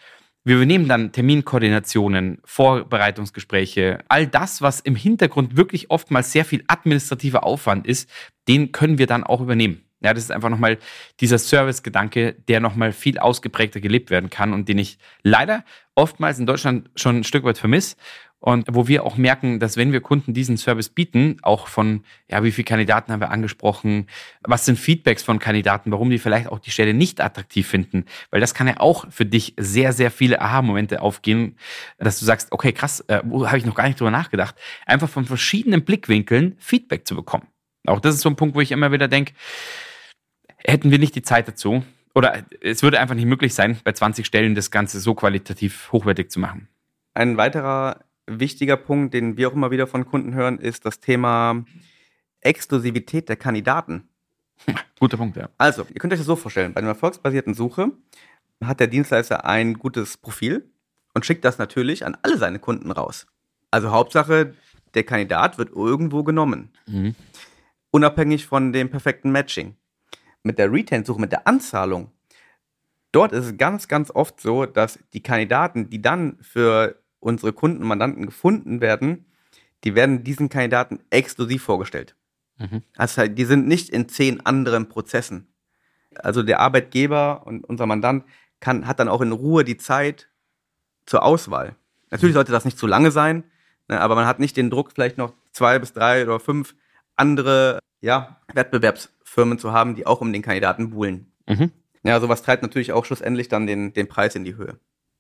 wir 0.44 0.58
übernehmen 0.58 0.88
dann 0.88 1.12
Terminkoordinationen, 1.12 2.40
Vorbereitungsgespräche, 2.46 4.04
all 4.10 4.28
das, 4.28 4.62
was 4.62 4.80
im 4.80 4.96
Hintergrund 4.96 5.58
wirklich 5.58 5.90
oftmals 5.90 6.32
sehr 6.32 6.46
viel 6.46 6.64
administrativer 6.68 7.44
Aufwand 7.44 7.88
ist, 7.88 8.10
den 8.48 8.72
können 8.72 9.00
wir 9.00 9.08
dann 9.08 9.24
auch 9.24 9.42
übernehmen. 9.42 9.82
Ja, 10.02 10.14
das 10.14 10.26
ist 10.26 10.32
einfach 10.32 10.50
nochmal 10.50 10.78
dieser 11.20 11.40
Service-Gedanke, 11.40 12.34
der 12.48 12.60
nochmal 12.60 12.92
viel 12.92 13.18
ausgeprägter 13.18 13.80
gelebt 13.80 14.12
werden 14.12 14.30
kann 14.30 14.54
und 14.54 14.70
den 14.70 14.78
ich 14.78 15.00
leider 15.24 15.64
oftmals 15.96 16.38
in 16.38 16.46
Deutschland 16.46 16.92
schon 16.96 17.18
ein 17.18 17.24
Stück 17.24 17.44
weit 17.44 17.58
vermisse. 17.58 17.96
Und 18.46 18.68
wo 18.70 18.88
wir 18.88 19.04
auch 19.06 19.18
merken, 19.18 19.60
dass 19.60 19.76
wenn 19.76 19.92
wir 19.92 20.02
Kunden 20.02 20.36
diesen 20.36 20.56
Service 20.56 20.90
bieten, 20.90 21.38
auch 21.42 21.68
von, 21.68 22.04
ja, 22.30 22.44
wie 22.44 22.52
viele 22.52 22.66
Kandidaten 22.66 23.12
haben 23.12 23.20
wir 23.20 23.32
angesprochen, 23.32 24.06
was 24.44 24.66
sind 24.66 24.78
Feedbacks 24.78 25.24
von 25.24 25.40
Kandidaten, 25.40 25.92
warum 25.92 26.12
die 26.12 26.20
vielleicht 26.20 26.50
auch 26.50 26.60
die 26.60 26.70
Stelle 26.70 26.94
nicht 26.94 27.22
attraktiv 27.22 27.68
finden, 27.68 28.06
weil 28.30 28.42
das 28.42 28.54
kann 28.54 28.68
ja 28.68 28.80
auch 28.80 29.10
für 29.10 29.26
dich 29.26 29.56
sehr, 29.58 29.94
sehr 29.94 30.12
viele 30.12 30.42
Aha-Momente 30.42 31.02
aufgehen, 31.02 31.58
dass 31.98 32.20
du 32.20 32.26
sagst, 32.26 32.52
okay, 32.52 32.72
krass, 32.72 33.00
äh, 33.08 33.24
habe 33.24 33.58
ich 33.58 33.66
noch 33.66 33.74
gar 33.74 33.88
nicht 33.88 34.00
drüber 34.00 34.12
nachgedacht, 34.12 34.54
einfach 34.86 35.10
von 35.10 35.26
verschiedenen 35.26 35.84
Blickwinkeln 35.84 36.56
Feedback 36.60 37.08
zu 37.08 37.16
bekommen. 37.16 37.48
Auch 37.88 38.00
das 38.00 38.14
ist 38.14 38.22
so 38.22 38.30
ein 38.30 38.36
Punkt, 38.36 38.56
wo 38.56 38.62
ich 38.62 38.72
immer 38.72 38.92
wieder 38.92 39.08
denke, 39.08 39.34
hätten 40.64 40.92
wir 40.92 41.00
nicht 41.00 41.16
die 41.16 41.24
Zeit 41.24 41.48
dazu, 41.48 41.84
oder 42.14 42.44
es 42.62 42.84
würde 42.84 43.00
einfach 43.00 43.16
nicht 43.16 43.26
möglich 43.26 43.56
sein, 43.56 43.80
bei 43.84 43.94
20 43.94 44.24
Stellen 44.24 44.54
das 44.54 44.70
Ganze 44.70 45.00
so 45.00 45.16
qualitativ 45.16 45.92
hochwertig 45.92 46.30
zu 46.30 46.40
machen. 46.40 46.68
Ein 47.16 47.38
weiterer 47.38 48.05
wichtiger 48.28 48.78
Punkt, 48.78 49.14
den 49.14 49.38
wir 49.38 49.50
auch 49.50 49.54
immer 49.54 49.72
wieder 49.72 49.88
von 49.88 50.06
Kunden 50.06 50.34
hören, 50.34 50.60
ist 50.60 50.86
das 50.86 51.00
Thema 51.00 51.66
Exklusivität 52.42 53.30
der 53.30 53.36
Kandidaten. 53.36 54.08
Guter 55.00 55.18
Punkt, 55.18 55.38
ja. 55.38 55.50
Also, 55.58 55.86
ihr 55.90 55.96
könnt 55.96 56.14
euch 56.14 56.20
das 56.20 56.28
so 56.28 56.36
vorstellen, 56.36 56.74
bei 56.74 56.80
einer 56.80 56.90
erfolgsbasierten 56.90 57.54
Suche 57.54 57.92
hat 58.64 58.80
der 58.80 58.88
Dienstleister 58.88 59.46
ein 59.46 59.76
gutes 59.76 60.18
Profil 60.18 60.70
und 61.14 61.26
schickt 61.26 61.44
das 61.46 61.58
natürlich 61.58 62.06
an 62.06 62.18
alle 62.22 62.38
seine 62.38 62.60
Kunden 62.60 62.92
raus. 62.92 63.28
Also 63.72 63.92
Hauptsache, 63.92 64.54
der 64.94 65.04
Kandidat 65.04 65.58
wird 65.58 65.72
irgendwo 65.72 66.24
genommen. 66.24 66.70
Mhm. 66.88 67.16
Unabhängig 67.92 68.46
von 68.46 68.72
dem 68.74 68.90
perfekten 68.90 69.32
Matching. 69.32 69.76
Mit 70.44 70.60
der 70.60 70.72
Retain-Suche, 70.72 71.20
mit 71.20 71.32
der 71.32 71.48
Anzahlung, 71.48 72.12
dort 73.12 73.32
ist 73.32 73.46
es 73.46 73.58
ganz, 73.58 73.88
ganz 73.88 74.12
oft 74.12 74.40
so, 74.40 74.66
dass 74.66 75.00
die 75.14 75.24
Kandidaten, 75.24 75.90
die 75.90 76.02
dann 76.02 76.38
für 76.42 77.02
unsere 77.26 77.54
Kunden 77.54 77.82
und 77.82 77.88
Mandanten 77.88 78.26
gefunden 78.26 78.82
werden, 78.82 79.26
die 79.84 79.96
werden 79.96 80.24
diesen 80.24 80.48
Kandidaten 80.48 81.00
exklusiv 81.10 81.64
vorgestellt. 81.64 82.16
Mhm. 82.58 82.84
Also 82.96 83.28
die 83.28 83.46
sind 83.46 83.68
nicht 83.68 83.90
in 83.90 84.08
zehn 84.08 84.46
anderen 84.46 84.88
Prozessen. 84.90 85.48
Also 86.16 86.44
der 86.44 86.60
Arbeitgeber 86.60 87.46
und 87.46 87.66
unser 87.66 87.88
Mandant 87.88 88.26
kann, 88.60 88.88
hat 88.88 89.00
dann 89.00 89.10
auch 89.10 89.22
in 89.22 89.32
Ruhe 89.32 89.64
die 89.64 89.78
Zeit 89.78 90.30
zur 91.06 91.24
Auswahl. 91.24 91.76
Natürlich 92.12 92.36
sollte 92.36 92.52
das 92.52 92.64
nicht 92.64 92.78
zu 92.78 92.88
lange 92.88 93.12
sein, 93.12 93.44
ne, 93.88 94.00
aber 94.00 94.16
man 94.16 94.28
hat 94.28 94.40
nicht 94.40 94.56
den 94.56 94.70
Druck, 94.70 94.92
vielleicht 94.94 95.18
noch 95.18 95.34
zwei 95.52 95.80
bis 95.80 95.94
drei 95.94 96.24
oder 96.24 96.40
fünf 96.40 96.76
andere 97.16 97.80
ja, 98.02 98.40
Wettbewerbs 98.54 99.10
Firmen 99.24 99.58
zu 99.58 99.74
haben, 99.74 99.96
die 99.96 100.06
auch 100.06 100.22
um 100.22 100.32
den 100.32 100.44
Kandidaten 100.44 100.92
buhlen. 100.92 101.32
Mhm. 101.48 101.72
Ja, 102.04 102.20
sowas 102.20 102.44
treibt 102.44 102.62
natürlich 102.62 102.94
auch 102.94 103.04
schlussendlich 103.04 103.50
dann 103.50 103.66
den, 103.66 103.94
den 103.94 104.08
Preis 104.08 104.36
in 104.36 104.46
die 104.46 104.56
Höhe 104.56 104.80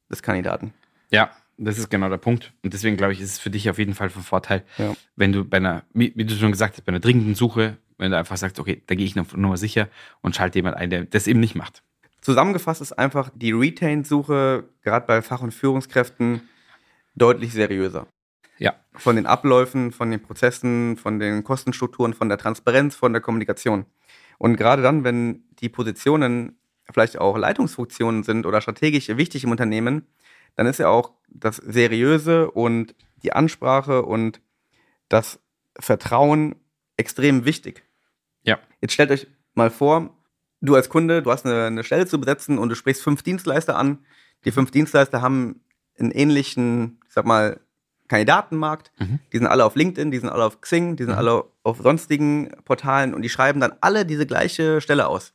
des 0.09 0.21
Kandidaten. 0.21 0.73
Ja, 1.09 1.31
das 1.57 1.77
ist 1.77 1.89
genau 1.89 2.09
der 2.09 2.17
Punkt. 2.17 2.53
Und 2.63 2.73
deswegen 2.73 2.97
glaube 2.97 3.13
ich, 3.13 3.21
ist 3.21 3.31
es 3.31 3.39
für 3.39 3.49
dich 3.49 3.69
auf 3.69 3.77
jeden 3.77 3.93
Fall 3.93 4.09
von 4.09 4.23
Vorteil, 4.23 4.63
ja. 4.77 4.95
wenn 5.15 5.31
du 5.31 5.45
bei 5.45 5.57
einer, 5.57 5.83
wie 5.93 6.11
du 6.11 6.35
schon 6.35 6.51
gesagt 6.51 6.75
hast, 6.75 6.85
bei 6.85 6.89
einer 6.89 6.99
dringenden 6.99 7.35
Suche, 7.35 7.77
wenn 7.97 8.11
du 8.11 8.17
einfach 8.17 8.37
sagst, 8.37 8.59
okay, 8.59 8.81
da 8.87 8.95
gehe 8.95 9.05
ich 9.05 9.15
noch 9.15 9.33
nur 9.35 9.57
sicher 9.57 9.87
und 10.21 10.35
schalte 10.35 10.59
jemand 10.59 10.77
ein, 10.77 10.89
der 10.89 11.05
das 11.05 11.27
eben 11.27 11.39
nicht 11.39 11.55
macht. 11.55 11.81
Zusammengefasst 12.21 12.81
ist 12.81 12.93
einfach 12.93 13.29
die 13.35 13.51
Retain-Suche, 13.51 14.65
gerade 14.83 15.05
bei 15.05 15.21
Fach- 15.21 15.41
und 15.41 15.53
Führungskräften, 15.53 16.41
deutlich 17.15 17.53
seriöser. 17.53 18.07
Ja. 18.57 18.73
Von 18.93 19.15
den 19.15 19.25
Abläufen, 19.25 19.91
von 19.91 20.11
den 20.11 20.21
Prozessen, 20.21 20.97
von 20.97 21.19
den 21.19 21.43
Kostenstrukturen, 21.43 22.13
von 22.13 22.29
der 22.29 22.37
Transparenz, 22.37 22.95
von 22.95 23.13
der 23.13 23.21
Kommunikation. 23.21 23.85
Und 24.37 24.57
gerade 24.57 24.81
dann, 24.81 25.03
wenn 25.03 25.43
die 25.59 25.69
Positionen 25.69 26.57
vielleicht 26.91 27.17
auch 27.17 27.37
Leitungsfunktionen 27.37 28.23
sind 28.23 28.45
oder 28.45 28.61
strategisch 28.61 29.07
wichtig 29.09 29.43
im 29.43 29.51
Unternehmen, 29.51 30.07
dann 30.55 30.67
ist 30.67 30.79
ja 30.79 30.89
auch 30.89 31.11
das 31.27 31.57
Seriöse 31.57 32.51
und 32.51 32.95
die 33.23 33.33
Ansprache 33.33 34.03
und 34.03 34.41
das 35.09 35.39
Vertrauen 35.79 36.55
extrem 36.97 37.45
wichtig. 37.45 37.83
Ja. 38.43 38.59
Jetzt 38.81 38.93
stellt 38.93 39.11
euch 39.11 39.27
mal 39.53 39.69
vor, 39.69 40.15
du 40.61 40.75
als 40.75 40.89
Kunde, 40.89 41.21
du 41.21 41.31
hast 41.31 41.45
eine, 41.45 41.65
eine 41.65 41.83
Stelle 41.83 42.05
zu 42.05 42.19
besetzen 42.19 42.57
und 42.57 42.69
du 42.69 42.75
sprichst 42.75 43.03
fünf 43.03 43.23
Dienstleister 43.23 43.75
an. 43.77 44.05
Die 44.45 44.51
fünf 44.51 44.71
Dienstleister 44.71 45.21
haben 45.21 45.61
einen 45.99 46.11
ähnlichen, 46.11 46.99
ich 47.07 47.13
sag 47.13 47.25
mal, 47.25 47.59
Kandidatenmarkt. 48.07 48.91
Mhm. 48.99 49.19
Die 49.33 49.37
sind 49.37 49.47
alle 49.47 49.65
auf 49.65 49.75
LinkedIn, 49.75 50.11
die 50.11 50.19
sind 50.19 50.29
alle 50.29 50.45
auf 50.45 50.61
Xing, 50.61 50.95
die 50.95 51.03
sind 51.03 51.13
mhm. 51.13 51.17
alle 51.17 51.45
auf 51.63 51.79
sonstigen 51.81 52.51
Portalen 52.63 53.13
und 53.13 53.23
die 53.23 53.29
schreiben 53.29 53.59
dann 53.59 53.73
alle 53.81 54.05
diese 54.05 54.27
gleiche 54.27 54.81
Stelle 54.81 55.07
aus. 55.07 55.33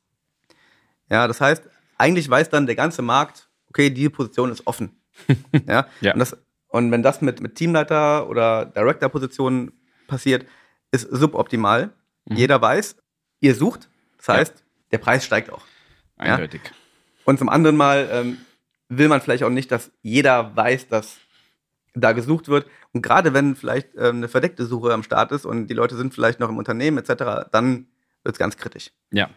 Ja, 1.08 1.26
das 1.26 1.40
heißt, 1.40 1.64
eigentlich 1.98 2.30
weiß 2.30 2.50
dann 2.50 2.66
der 2.66 2.76
ganze 2.76 3.02
Markt, 3.02 3.48
okay, 3.68 3.90
diese 3.90 4.10
Position 4.10 4.52
ist 4.52 4.66
offen. 4.66 4.99
ja? 5.66 5.86
ja. 6.00 6.12
Und, 6.12 6.18
das, 6.18 6.36
und 6.68 6.90
wenn 6.90 7.02
das 7.02 7.20
mit, 7.20 7.40
mit 7.40 7.54
Teamleiter 7.54 8.28
oder 8.28 8.66
Director-Positionen 8.66 9.72
passiert, 10.06 10.46
ist 10.90 11.08
suboptimal. 11.10 11.90
Mhm. 12.26 12.36
Jeder 12.36 12.60
weiß, 12.60 12.96
ihr 13.40 13.54
sucht. 13.54 13.88
Das 14.18 14.28
heißt, 14.28 14.58
ja. 14.58 14.64
der 14.92 14.98
Preis 14.98 15.24
steigt 15.24 15.52
auch. 15.52 15.64
Eindeutig. 16.16 16.60
Ja? 16.64 16.70
Und 17.24 17.38
zum 17.38 17.48
anderen 17.48 17.76
Mal 17.76 18.08
ähm, 18.12 18.38
will 18.88 19.08
man 19.08 19.20
vielleicht 19.20 19.44
auch 19.44 19.50
nicht, 19.50 19.70
dass 19.70 19.90
jeder 20.02 20.54
weiß, 20.54 20.88
dass 20.88 21.18
da 21.94 22.12
gesucht 22.12 22.48
wird. 22.48 22.66
Und 22.92 23.02
gerade 23.02 23.34
wenn 23.34 23.56
vielleicht 23.56 23.94
ähm, 23.96 24.16
eine 24.16 24.28
verdeckte 24.28 24.66
Suche 24.66 24.92
am 24.92 25.02
Start 25.02 25.32
ist 25.32 25.44
und 25.44 25.68
die 25.68 25.74
Leute 25.74 25.96
sind 25.96 26.14
vielleicht 26.14 26.40
noch 26.40 26.48
im 26.48 26.58
Unternehmen 26.58 26.98
etc., 26.98 27.48
dann 27.50 27.86
wird 28.22 28.34
es 28.34 28.38
ganz 28.38 28.56
kritisch. 28.56 28.90
Ja. 29.10 29.30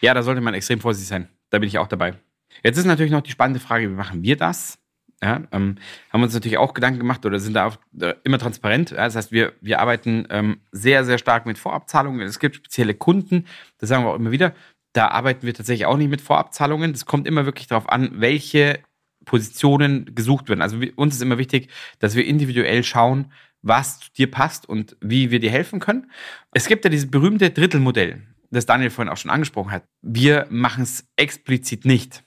Ja, 0.00 0.14
da 0.14 0.22
sollte 0.22 0.40
man 0.40 0.54
extrem 0.54 0.80
vorsichtig 0.80 1.08
sein. 1.08 1.28
Da 1.50 1.58
bin 1.58 1.68
ich 1.68 1.78
auch 1.78 1.88
dabei. 1.88 2.14
Jetzt 2.62 2.78
ist 2.78 2.84
natürlich 2.84 3.12
noch 3.12 3.22
die 3.22 3.30
spannende 3.30 3.60
Frage, 3.60 3.90
wie 3.90 3.94
machen 3.94 4.22
wir 4.22 4.36
das? 4.36 4.78
Ja, 5.22 5.42
ähm, 5.52 5.76
haben 6.12 6.22
uns 6.22 6.34
natürlich 6.34 6.58
auch 6.58 6.74
Gedanken 6.74 6.98
gemacht 6.98 7.24
oder 7.24 7.38
sind 7.40 7.54
da 7.54 7.66
auch, 7.66 7.76
äh, 8.00 8.14
immer 8.24 8.38
transparent. 8.38 8.90
Ja, 8.90 9.04
das 9.04 9.16
heißt, 9.16 9.32
wir, 9.32 9.52
wir 9.60 9.80
arbeiten 9.80 10.26
ähm, 10.30 10.60
sehr, 10.70 11.04
sehr 11.04 11.18
stark 11.18 11.46
mit 11.46 11.56
Vorabzahlungen. 11.56 12.20
Es 12.20 12.38
gibt 12.38 12.56
spezielle 12.56 12.94
Kunden, 12.94 13.46
das 13.78 13.88
sagen 13.88 14.04
wir 14.04 14.10
auch 14.10 14.16
immer 14.16 14.32
wieder, 14.32 14.54
da 14.92 15.08
arbeiten 15.08 15.46
wir 15.46 15.54
tatsächlich 15.54 15.86
auch 15.86 15.96
nicht 15.96 16.10
mit 16.10 16.20
Vorabzahlungen. 16.20 16.92
Das 16.92 17.04
kommt 17.04 17.26
immer 17.26 17.46
wirklich 17.46 17.66
darauf 17.66 17.88
an, 17.88 18.10
welche 18.14 18.80
Positionen 19.24 20.14
gesucht 20.14 20.48
werden. 20.48 20.62
Also 20.62 20.78
uns 20.96 21.16
ist 21.16 21.22
immer 21.22 21.38
wichtig, 21.38 21.68
dass 21.98 22.14
wir 22.14 22.24
individuell 22.24 22.84
schauen, 22.84 23.32
was 23.62 24.00
zu 24.00 24.12
dir 24.12 24.30
passt 24.30 24.68
und 24.68 24.96
wie 25.00 25.30
wir 25.30 25.40
dir 25.40 25.50
helfen 25.50 25.80
können. 25.80 26.10
Es 26.52 26.68
gibt 26.68 26.84
ja 26.84 26.90
dieses 26.90 27.10
berühmte 27.10 27.50
Drittelmodell, 27.50 28.22
das 28.50 28.66
Daniel 28.66 28.90
vorhin 28.90 29.12
auch 29.12 29.16
schon 29.16 29.30
angesprochen 29.30 29.72
hat. 29.72 29.84
Wir 30.02 30.46
machen 30.50 30.84
es 30.84 31.06
explizit 31.16 31.84
nicht. 31.84 32.22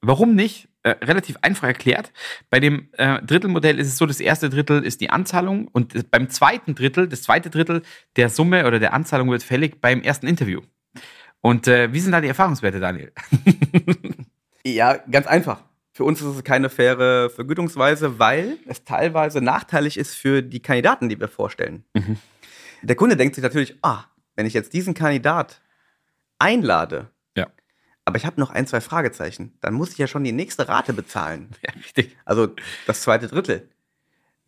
Warum 0.00 0.34
nicht? 0.34 0.69
Äh, 0.82 0.96
relativ 1.02 1.36
einfach 1.42 1.68
erklärt. 1.68 2.10
Bei 2.48 2.58
dem 2.58 2.88
äh, 2.92 3.20
Drittelmodell 3.20 3.78
ist 3.78 3.88
es 3.88 3.98
so, 3.98 4.06
das 4.06 4.18
erste 4.18 4.48
Drittel 4.48 4.82
ist 4.82 5.02
die 5.02 5.10
Anzahlung 5.10 5.68
und 5.68 6.10
beim 6.10 6.30
zweiten 6.30 6.74
Drittel, 6.74 7.06
das 7.06 7.20
zweite 7.20 7.50
Drittel 7.50 7.82
der 8.16 8.30
Summe 8.30 8.66
oder 8.66 8.78
der 8.78 8.94
Anzahlung 8.94 9.30
wird 9.30 9.42
fällig 9.42 9.82
beim 9.82 10.00
ersten 10.00 10.26
Interview. 10.26 10.62
Und 11.42 11.68
äh, 11.68 11.92
wie 11.92 12.00
sind 12.00 12.12
da 12.12 12.22
die 12.22 12.28
Erfahrungswerte, 12.28 12.80
Daniel? 12.80 13.12
ja, 14.64 14.96
ganz 15.10 15.26
einfach. 15.26 15.62
Für 15.92 16.04
uns 16.04 16.22
ist 16.22 16.34
es 16.34 16.44
keine 16.44 16.70
faire 16.70 17.28
Vergütungsweise, 17.28 18.18
weil 18.18 18.56
es 18.66 18.82
teilweise 18.84 19.42
nachteilig 19.42 19.98
ist 19.98 20.14
für 20.14 20.40
die 20.40 20.60
Kandidaten, 20.60 21.10
die 21.10 21.20
wir 21.20 21.28
vorstellen. 21.28 21.84
Mhm. 21.92 22.16
Der 22.80 22.96
Kunde 22.96 23.18
denkt 23.18 23.34
sich 23.34 23.44
natürlich, 23.44 23.76
ah, 23.82 24.04
wenn 24.34 24.46
ich 24.46 24.54
jetzt 24.54 24.72
diesen 24.72 24.94
Kandidat 24.94 25.60
einlade. 26.38 27.10
Aber 28.04 28.16
ich 28.16 28.26
habe 28.26 28.40
noch 28.40 28.50
ein, 28.50 28.66
zwei 28.66 28.80
Fragezeichen, 28.80 29.52
dann 29.60 29.74
muss 29.74 29.92
ich 29.92 29.98
ja 29.98 30.06
schon 30.06 30.24
die 30.24 30.32
nächste 30.32 30.68
Rate 30.68 30.92
bezahlen. 30.92 31.50
Ja, 31.62 31.72
richtig. 31.74 32.16
Also 32.24 32.48
das 32.86 33.02
zweite 33.02 33.28
Drittel. 33.28 33.68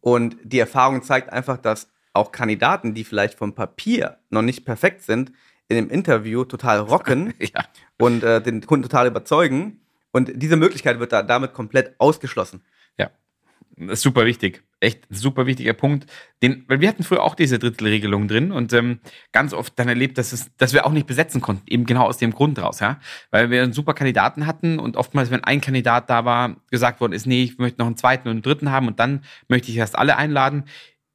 Und 0.00 0.36
die 0.42 0.58
Erfahrung 0.58 1.02
zeigt 1.02 1.32
einfach, 1.32 1.58
dass 1.58 1.88
auch 2.12 2.32
Kandidaten, 2.32 2.94
die 2.94 3.04
vielleicht 3.04 3.38
vom 3.38 3.54
Papier 3.54 4.18
noch 4.30 4.42
nicht 4.42 4.64
perfekt 4.64 5.02
sind, 5.02 5.32
in 5.68 5.76
dem 5.76 5.90
Interview 5.90 6.44
total 6.44 6.78
rocken 6.80 7.34
ja. 7.38 7.64
und 7.98 8.22
äh, 8.22 8.42
den 8.42 8.66
Kunden 8.66 8.82
total 8.82 9.06
überzeugen 9.06 9.80
und 10.12 10.30
diese 10.34 10.56
Möglichkeit 10.56 11.00
wird 11.00 11.12
da 11.12 11.22
damit 11.22 11.54
komplett 11.54 11.94
ausgeschlossen. 11.98 12.62
Das 13.76 13.98
ist 13.98 14.02
super 14.02 14.26
wichtig. 14.26 14.62
Echt 14.80 15.06
super 15.10 15.46
wichtiger 15.46 15.72
Punkt. 15.72 16.06
Den, 16.42 16.64
weil 16.68 16.80
wir 16.80 16.88
hatten 16.88 17.04
früher 17.04 17.22
auch 17.22 17.34
diese 17.34 17.58
Drittelregelung 17.58 18.28
drin 18.28 18.52
und 18.52 18.72
ähm, 18.72 19.00
ganz 19.32 19.54
oft 19.54 19.78
dann 19.78 19.88
erlebt, 19.88 20.18
dass, 20.18 20.32
es, 20.32 20.50
dass 20.56 20.72
wir 20.72 20.84
auch 20.86 20.92
nicht 20.92 21.06
besetzen 21.06 21.40
konnten, 21.40 21.64
eben 21.68 21.86
genau 21.86 22.04
aus 22.04 22.18
dem 22.18 22.32
Grund 22.32 22.58
raus, 22.58 22.80
ja. 22.80 23.00
Weil 23.30 23.50
wir 23.50 23.62
einen 23.62 23.72
super 23.72 23.94
Kandidaten 23.94 24.46
hatten 24.46 24.78
und 24.78 24.96
oftmals, 24.96 25.30
wenn 25.30 25.42
ein 25.44 25.60
Kandidat 25.60 26.10
da 26.10 26.24
war, 26.24 26.56
gesagt 26.70 27.00
worden 27.00 27.12
ist, 27.12 27.26
nee, 27.26 27.44
ich 27.44 27.58
möchte 27.58 27.80
noch 27.80 27.86
einen 27.86 27.96
zweiten 27.96 28.28
und 28.28 28.32
einen 28.32 28.42
dritten 28.42 28.70
haben 28.70 28.88
und 28.88 29.00
dann 29.00 29.24
möchte 29.48 29.70
ich 29.70 29.76
erst 29.76 29.96
alle 29.96 30.16
einladen 30.16 30.64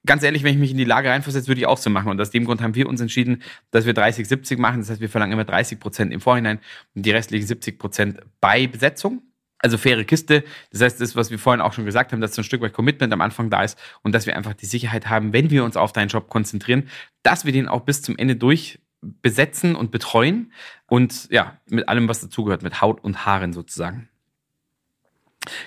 ganz 0.08 0.24
ehrlich, 0.24 0.42
wenn 0.42 0.54
ich 0.54 0.60
mich 0.60 0.72
in 0.72 0.78
die 0.78 0.86
Lage 0.86 1.10
reinversetze, 1.10 1.48
würde 1.48 1.62
ich 1.62 1.68
auch 1.68 1.78
so 1.78 1.92
machen. 1.92 2.10
Und 2.10 2.20
aus 2.20 2.32
dem 2.32 2.46
Grund 2.46 2.62
haben 2.62 2.74
wir 2.74 2.90
uns 2.90 3.00
entschieden, 3.00 3.44
dass 3.70 3.86
wir 3.86 3.94
30, 3.94 4.28
70 4.28 4.58
machen. 4.58 4.80
Das 4.80 4.90
heißt, 4.90 5.02
wir 5.02 5.10
verlangen 5.10 5.34
immer 5.34 5.44
30 5.44 5.80
Prozent 5.80 6.12
im 6.12 6.22
Vorhinein 6.22 6.60
und 6.96 7.06
die 7.06 7.12
restlichen 7.12 7.46
70 7.46 7.78
Prozent 7.78 8.22
bei 8.42 8.66
Besetzung. 8.66 9.22
Also 9.60 9.78
faire 9.78 10.04
Kiste. 10.04 10.44
Das 10.72 10.82
heißt, 10.82 11.02
das, 11.02 11.16
was 11.16 11.32
wir 11.32 11.40
vorhin 11.40 11.62
auch 11.62 11.74
schon 11.74 11.86
gesagt 11.86 12.12
haben, 12.12 12.22
dass 12.22 12.36
so 12.36 12.42
ein 12.42 12.46
Stück 12.46 12.62
weit 12.62 12.74
Commitment 12.74 13.12
am 13.12 13.22
Anfang 13.22 13.50
da 13.50 13.64
ist 13.64 13.78
und 14.04 14.14
dass 14.14 14.26
wir 14.26 14.36
einfach 14.36 14.54
die 14.54 14.68
Sicherheit 14.68 15.10
haben, 15.10 15.34
wenn 15.34 15.50
wir 15.50 15.64
uns 15.64 15.78
auf 15.78 15.94
deinen 15.94 16.10
Job 16.10 16.30
konzentrieren, 16.30 16.90
dass 17.24 17.46
wir 17.46 17.52
den 17.52 17.68
auch 17.68 17.82
bis 17.82 18.02
zum 18.02 18.18
Ende 18.18 18.36
durch 18.36 18.80
besetzen 19.02 19.76
und 19.76 19.92
betreuen 19.92 20.52
und 20.88 21.28
ja, 21.32 21.60
mit 21.68 21.88
allem, 21.88 22.08
was 22.08 22.22
dazugehört, 22.22 22.64
mit 22.64 22.82
Haut 22.82 23.04
und 23.04 23.26
Haaren 23.26 23.54
sozusagen. 23.54 24.10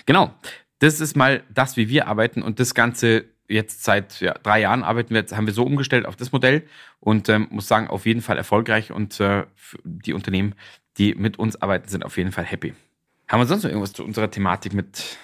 Genau. 0.07 0.35
Das 0.79 1.00
ist 1.00 1.16
mal 1.16 1.42
das, 1.50 1.76
wie 1.76 1.88
wir 1.88 2.09
arbeiten 2.09 2.42
und 2.42 2.59
das 2.59 2.74
Ganze 2.74 3.26
jetzt 3.48 3.85
seit 3.85 4.20
ja, 4.20 4.35
drei 4.35 4.61
Jahren 4.61 4.83
arbeiten 4.83 5.14
wir, 5.14 5.24
haben 5.37 5.46
wir 5.46 5.53
so 5.53 5.64
umgestellt 5.64 6.07
auf 6.07 6.16
das 6.16 6.33
Modell 6.33 6.66
und 7.00 7.29
ähm, 7.29 7.48
muss 7.50 7.68
sagen, 7.68 7.88
auf 7.88 8.07
jeden 8.07 8.22
Fall 8.22 8.38
erfolgreich 8.38 8.92
und 8.92 9.20
äh, 9.20 9.44
die 9.85 10.14
Unternehmen, 10.14 10.55
die 10.96 11.14
mit 11.14 11.38
uns 11.38 11.61
arbeiten, 11.61 11.88
sind 11.88 12.05
auf 12.05 12.16
jeden 12.16 12.33
Fall 12.33 12.44
happy. 12.44 12.74
Haben 13.30 13.42
wir 13.42 13.46
sonst 13.46 13.62
noch 13.62 13.70
irgendwas 13.70 13.92
zu 13.92 14.04
unserer 14.04 14.28
Thematik 14.28 14.74
mit? 14.74 15.16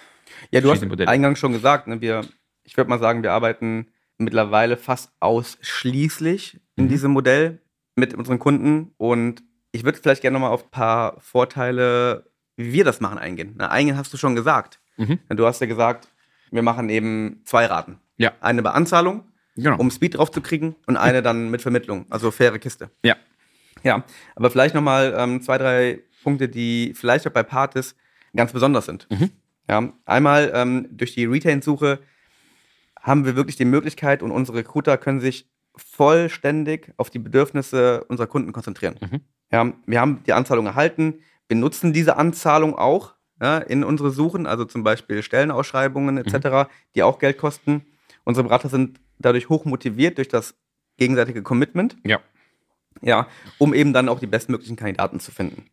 Ja, 0.52 0.60
du 0.60 0.70
hast 0.70 0.86
Modellen? 0.86 1.08
eingangs 1.08 1.40
schon 1.40 1.52
gesagt, 1.52 1.88
ne, 1.88 2.00
wir, 2.00 2.24
ich 2.62 2.76
würde 2.76 2.88
mal 2.88 3.00
sagen, 3.00 3.24
wir 3.24 3.32
arbeiten 3.32 3.88
mittlerweile 4.16 4.76
fast 4.76 5.10
ausschließlich 5.18 6.60
in 6.76 6.84
mhm. 6.84 6.88
diesem 6.88 7.10
Modell 7.10 7.60
mit 7.96 8.14
unseren 8.14 8.38
Kunden 8.38 8.92
und 8.96 9.42
ich 9.72 9.82
würde 9.82 9.98
vielleicht 9.98 10.22
gerne 10.22 10.34
nochmal 10.34 10.52
auf 10.52 10.66
ein 10.66 10.70
paar 10.70 11.20
Vorteile, 11.20 12.30
wie 12.54 12.72
wir 12.72 12.84
das 12.84 13.00
machen, 13.00 13.18
eingehen. 13.18 13.54
Na, 13.56 13.72
einen 13.72 13.96
hast 13.96 14.12
du 14.12 14.16
schon 14.16 14.36
gesagt. 14.36 14.78
Mhm. 14.98 15.18
Du 15.30 15.44
hast 15.44 15.60
ja 15.60 15.66
gesagt, 15.66 16.06
wir 16.52 16.62
machen 16.62 16.88
eben 16.90 17.42
zwei 17.44 17.66
Raten. 17.66 17.98
Ja. 18.18 18.30
Eine 18.40 18.62
bei 18.62 18.70
Anzahlung, 18.70 19.24
genau. 19.56 19.78
um 19.78 19.90
Speed 19.90 20.16
drauf 20.16 20.30
zu 20.30 20.40
kriegen, 20.40 20.76
und 20.86 20.96
eine 20.96 21.22
dann 21.22 21.50
mit 21.50 21.60
Vermittlung, 21.60 22.06
also 22.08 22.30
faire 22.30 22.60
Kiste. 22.60 22.88
Ja. 23.02 23.16
Ja, 23.82 24.04
aber 24.36 24.50
vielleicht 24.50 24.74
nochmal 24.76 25.12
ähm, 25.16 25.42
zwei, 25.42 25.58
drei 25.58 26.02
Punkte, 26.26 26.48
die 26.48 26.92
vielleicht 26.96 27.24
auch 27.28 27.30
bei 27.30 27.44
Partis 27.44 27.94
ganz 28.34 28.52
besonders 28.52 28.86
sind. 28.86 29.06
Mhm. 29.10 29.30
Ja, 29.68 29.92
einmal 30.06 30.50
ähm, 30.54 30.88
durch 30.90 31.14
die 31.14 31.24
Retain-Suche 31.24 32.00
haben 33.00 33.24
wir 33.24 33.36
wirklich 33.36 33.54
die 33.54 33.64
Möglichkeit 33.64 34.24
und 34.24 34.32
unsere 34.32 34.58
Recruiter 34.58 34.98
können 34.98 35.20
sich 35.20 35.48
vollständig 35.76 36.92
auf 36.96 37.10
die 37.10 37.20
Bedürfnisse 37.20 38.02
unserer 38.08 38.26
Kunden 38.26 38.50
konzentrieren. 38.50 38.96
Mhm. 39.00 39.20
Ja, 39.52 39.72
wir 39.86 40.00
haben 40.00 40.24
die 40.26 40.32
Anzahlung 40.32 40.66
erhalten, 40.66 41.20
wir 41.46 41.56
nutzen 41.56 41.92
diese 41.92 42.16
Anzahlung 42.16 42.74
auch 42.74 43.14
ja, 43.40 43.58
in 43.58 43.84
unsere 43.84 44.10
Suchen, 44.10 44.48
also 44.48 44.64
zum 44.64 44.82
Beispiel 44.82 45.22
Stellenausschreibungen 45.22 46.18
etc., 46.18 46.34
mhm. 46.34 46.64
die 46.96 47.04
auch 47.04 47.20
Geld 47.20 47.38
kosten. 47.38 47.86
Unsere 48.24 48.48
Berater 48.48 48.68
sind 48.68 48.98
dadurch 49.20 49.48
hoch 49.48 49.64
motiviert 49.64 50.18
durch 50.18 50.26
das 50.26 50.56
gegenseitige 50.96 51.44
Commitment. 51.44 51.96
Ja. 52.02 52.18
Ja, 53.00 53.28
um 53.58 53.74
eben 53.74 53.92
dann 53.92 54.08
auch 54.08 54.18
die 54.18 54.26
bestmöglichen 54.26 54.74
Kandidaten 54.74 55.20
zu 55.20 55.30
finden. 55.30 55.66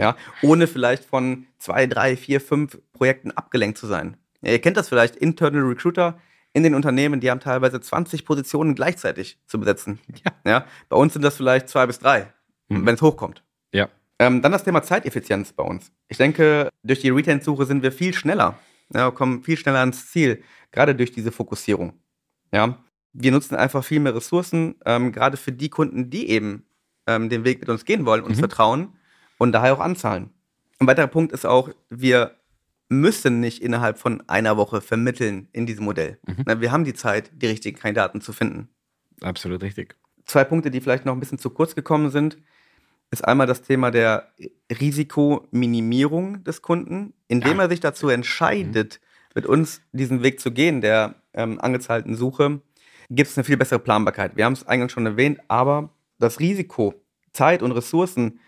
Ja, 0.00 0.16
ohne 0.42 0.66
vielleicht 0.66 1.04
von 1.04 1.46
zwei, 1.58 1.86
drei, 1.86 2.16
vier, 2.16 2.40
fünf 2.40 2.78
Projekten 2.92 3.30
abgelenkt 3.30 3.78
zu 3.78 3.86
sein. 3.86 4.16
Ja, 4.42 4.52
ihr 4.52 4.60
kennt 4.60 4.76
das 4.76 4.88
vielleicht, 4.88 5.16
Internal 5.16 5.62
Recruiter 5.62 6.18
in 6.52 6.62
den 6.62 6.74
Unternehmen, 6.74 7.20
die 7.20 7.30
haben 7.30 7.40
teilweise 7.40 7.80
20 7.80 8.24
Positionen 8.24 8.74
gleichzeitig 8.74 9.38
zu 9.46 9.60
besetzen. 9.60 10.00
Ja. 10.24 10.32
ja. 10.50 10.64
Bei 10.88 10.96
uns 10.96 11.12
sind 11.12 11.22
das 11.22 11.36
vielleicht 11.36 11.68
zwei 11.68 11.86
bis 11.86 11.98
drei. 11.98 12.32
mhm. 12.70 12.86
wenn 12.86 12.94
es 12.94 13.02
hochkommt. 13.02 13.44
Ja. 13.72 13.88
Ähm, 14.18 14.42
dann 14.42 14.52
das 14.52 14.64
Thema 14.64 14.82
Zeiteffizienz 14.82 15.52
bei 15.52 15.62
uns. 15.62 15.92
Ich 16.08 16.16
denke, 16.16 16.68
durch 16.82 17.00
die 17.00 17.10
Retent-Suche 17.10 17.66
sind 17.66 17.82
wir 17.82 17.92
viel 17.92 18.14
schneller, 18.14 18.58
ja, 18.92 19.10
kommen 19.10 19.42
viel 19.42 19.56
schneller 19.56 19.80
ans 19.80 20.10
Ziel, 20.10 20.42
gerade 20.72 20.94
durch 20.94 21.12
diese 21.12 21.32
Fokussierung. 21.32 21.94
Ja. 22.52 22.78
Wir 23.12 23.32
nutzen 23.32 23.56
einfach 23.56 23.84
viel 23.84 24.00
mehr 24.00 24.14
Ressourcen, 24.14 24.76
ähm, 24.84 25.12
gerade 25.12 25.36
für 25.36 25.52
die 25.52 25.68
Kunden, 25.68 26.10
die 26.10 26.28
eben 26.28 26.66
ähm, 27.06 27.28
den 27.28 27.44
Weg 27.44 27.60
mit 27.60 27.68
uns 27.68 27.84
gehen 27.84 28.06
wollen, 28.06 28.22
uns 28.22 28.36
mhm. 28.36 28.40
vertrauen 28.40 28.96
und 29.40 29.52
daher 29.52 29.72
auch 29.72 29.80
anzahlen. 29.80 30.30
Ein 30.78 30.86
weiterer 30.86 31.06
Punkt 31.06 31.32
ist 31.32 31.46
auch, 31.46 31.70
wir 31.88 32.36
müssen 32.90 33.40
nicht 33.40 33.62
innerhalb 33.62 33.98
von 33.98 34.22
einer 34.28 34.58
Woche 34.58 34.82
vermitteln 34.82 35.48
in 35.52 35.64
diesem 35.64 35.86
Modell. 35.86 36.18
Mhm. 36.26 36.60
Wir 36.60 36.70
haben 36.70 36.84
die 36.84 36.92
Zeit, 36.92 37.30
die 37.34 37.46
richtigen 37.46 37.78
Kandidaten 37.78 38.20
zu 38.20 38.34
finden. 38.34 38.68
Absolut 39.22 39.62
richtig. 39.62 39.96
Zwei 40.26 40.44
Punkte, 40.44 40.70
die 40.70 40.80
vielleicht 40.82 41.06
noch 41.06 41.14
ein 41.14 41.20
bisschen 41.20 41.38
zu 41.38 41.48
kurz 41.48 41.74
gekommen 41.74 42.10
sind, 42.10 42.36
ist 43.10 43.24
einmal 43.24 43.46
das 43.46 43.62
Thema 43.62 43.90
der 43.90 44.28
Risikominimierung 44.70 46.44
des 46.44 46.60
Kunden, 46.60 47.14
indem 47.26 47.56
ja. 47.56 47.64
er 47.64 47.68
sich 47.70 47.80
dazu 47.80 48.10
entscheidet, 48.10 49.00
mhm. 49.00 49.30
mit 49.36 49.46
uns 49.46 49.80
diesen 49.92 50.22
Weg 50.22 50.38
zu 50.38 50.52
gehen, 50.52 50.82
der 50.82 51.14
ähm, 51.32 51.58
angezahlten 51.60 52.14
Suche, 52.14 52.60
gibt 53.08 53.30
es 53.30 53.38
eine 53.38 53.44
viel 53.44 53.56
bessere 53.56 53.78
Planbarkeit. 53.78 54.36
Wir 54.36 54.44
haben 54.44 54.52
es 54.52 54.66
eingangs 54.66 54.92
schon 54.92 55.06
erwähnt, 55.06 55.40
aber 55.48 55.94
das 56.18 56.40
Risiko, 56.40 56.94
Zeit 57.32 57.62
und 57.62 57.72
Ressourcen 57.72 58.38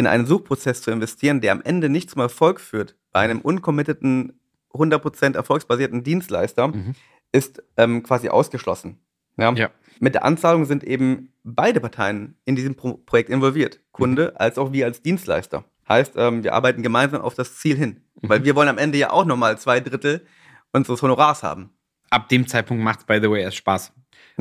in 0.00 0.06
einen 0.06 0.26
Suchprozess 0.26 0.80
zu 0.80 0.90
investieren, 0.90 1.40
der 1.40 1.52
am 1.52 1.60
Ende 1.62 1.90
nicht 1.90 2.10
zum 2.10 2.22
Erfolg 2.22 2.58
führt, 2.58 2.96
bei 3.12 3.20
einem 3.20 3.40
uncommitteden, 3.40 4.40
100% 4.72 5.34
erfolgsbasierten 5.34 6.02
Dienstleister 6.02 6.68
mhm. 6.68 6.94
ist 7.32 7.62
ähm, 7.76 8.02
quasi 8.02 8.28
ausgeschlossen. 8.30 8.98
Ja? 9.36 9.52
ja? 9.52 9.70
Mit 9.98 10.14
der 10.14 10.24
Anzahlung 10.24 10.64
sind 10.64 10.84
eben 10.84 11.32
beide 11.44 11.80
Parteien 11.80 12.36
in 12.44 12.56
diesem 12.56 12.76
Pro 12.76 12.94
Projekt 12.94 13.28
involviert, 13.28 13.80
Kunde 13.92 14.30
mhm. 14.30 14.36
als 14.38 14.58
auch 14.58 14.72
wir 14.72 14.86
als 14.86 15.02
Dienstleister. 15.02 15.64
Heißt, 15.88 16.14
ähm, 16.16 16.44
wir 16.44 16.54
arbeiten 16.54 16.82
gemeinsam 16.82 17.20
auf 17.20 17.34
das 17.34 17.56
Ziel 17.56 17.76
hin, 17.76 18.00
mhm. 18.22 18.28
weil 18.28 18.44
wir 18.44 18.56
wollen 18.56 18.68
am 18.68 18.78
Ende 18.78 18.96
ja 18.96 19.10
auch 19.10 19.26
nochmal 19.26 19.58
zwei 19.58 19.80
Drittel 19.80 20.24
unseres 20.72 21.02
Honorars 21.02 21.42
haben. 21.42 21.70
Ab 22.08 22.28
dem 22.28 22.46
Zeitpunkt 22.46 22.82
macht 22.82 23.00
es, 23.00 23.04
by 23.04 23.18
the 23.20 23.30
way, 23.30 23.42
erst 23.42 23.58
Spaß. 23.58 23.92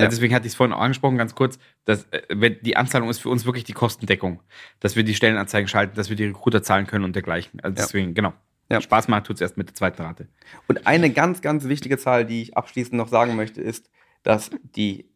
Ja. 0.03 0.07
deswegen 0.09 0.33
hatte 0.33 0.47
ich 0.47 0.53
es 0.53 0.57
vorhin 0.57 0.73
auch 0.73 0.81
angesprochen, 0.81 1.17
ganz 1.17 1.35
kurz, 1.35 1.59
dass 1.85 2.05
äh, 2.11 2.55
die 2.61 2.77
Anzahlung 2.77 3.09
ist 3.09 3.19
für 3.19 3.29
uns 3.29 3.45
wirklich 3.45 3.63
die 3.63 3.73
Kostendeckung, 3.73 4.41
dass 4.79 4.95
wir 4.95 5.03
die 5.03 5.15
Stellenanzeigen 5.15 5.67
schalten, 5.67 5.95
dass 5.95 6.09
wir 6.09 6.15
die 6.15 6.25
Recruiter 6.25 6.63
zahlen 6.63 6.87
können 6.87 7.05
und 7.05 7.15
dergleichen. 7.15 7.59
Also 7.61 7.75
deswegen, 7.75 8.09
ja. 8.09 8.13
genau. 8.13 8.33
Ja. 8.71 8.81
Spaß 8.81 9.07
macht 9.07 9.25
tut 9.25 9.37
es 9.37 9.41
erst 9.41 9.57
mit 9.57 9.67
der 9.67 9.75
zweiten 9.75 10.01
Rate. 10.01 10.27
Und 10.67 10.85
eine 10.85 11.09
ganz, 11.09 11.41
ganz 11.41 11.65
wichtige 11.65 11.97
Zahl, 11.97 12.25
die 12.25 12.43
ich 12.43 12.55
abschließend 12.55 12.93
noch 12.93 13.07
sagen 13.07 13.35
möchte, 13.35 13.61
ist, 13.61 13.89
dass 14.21 14.51
die 14.75 15.09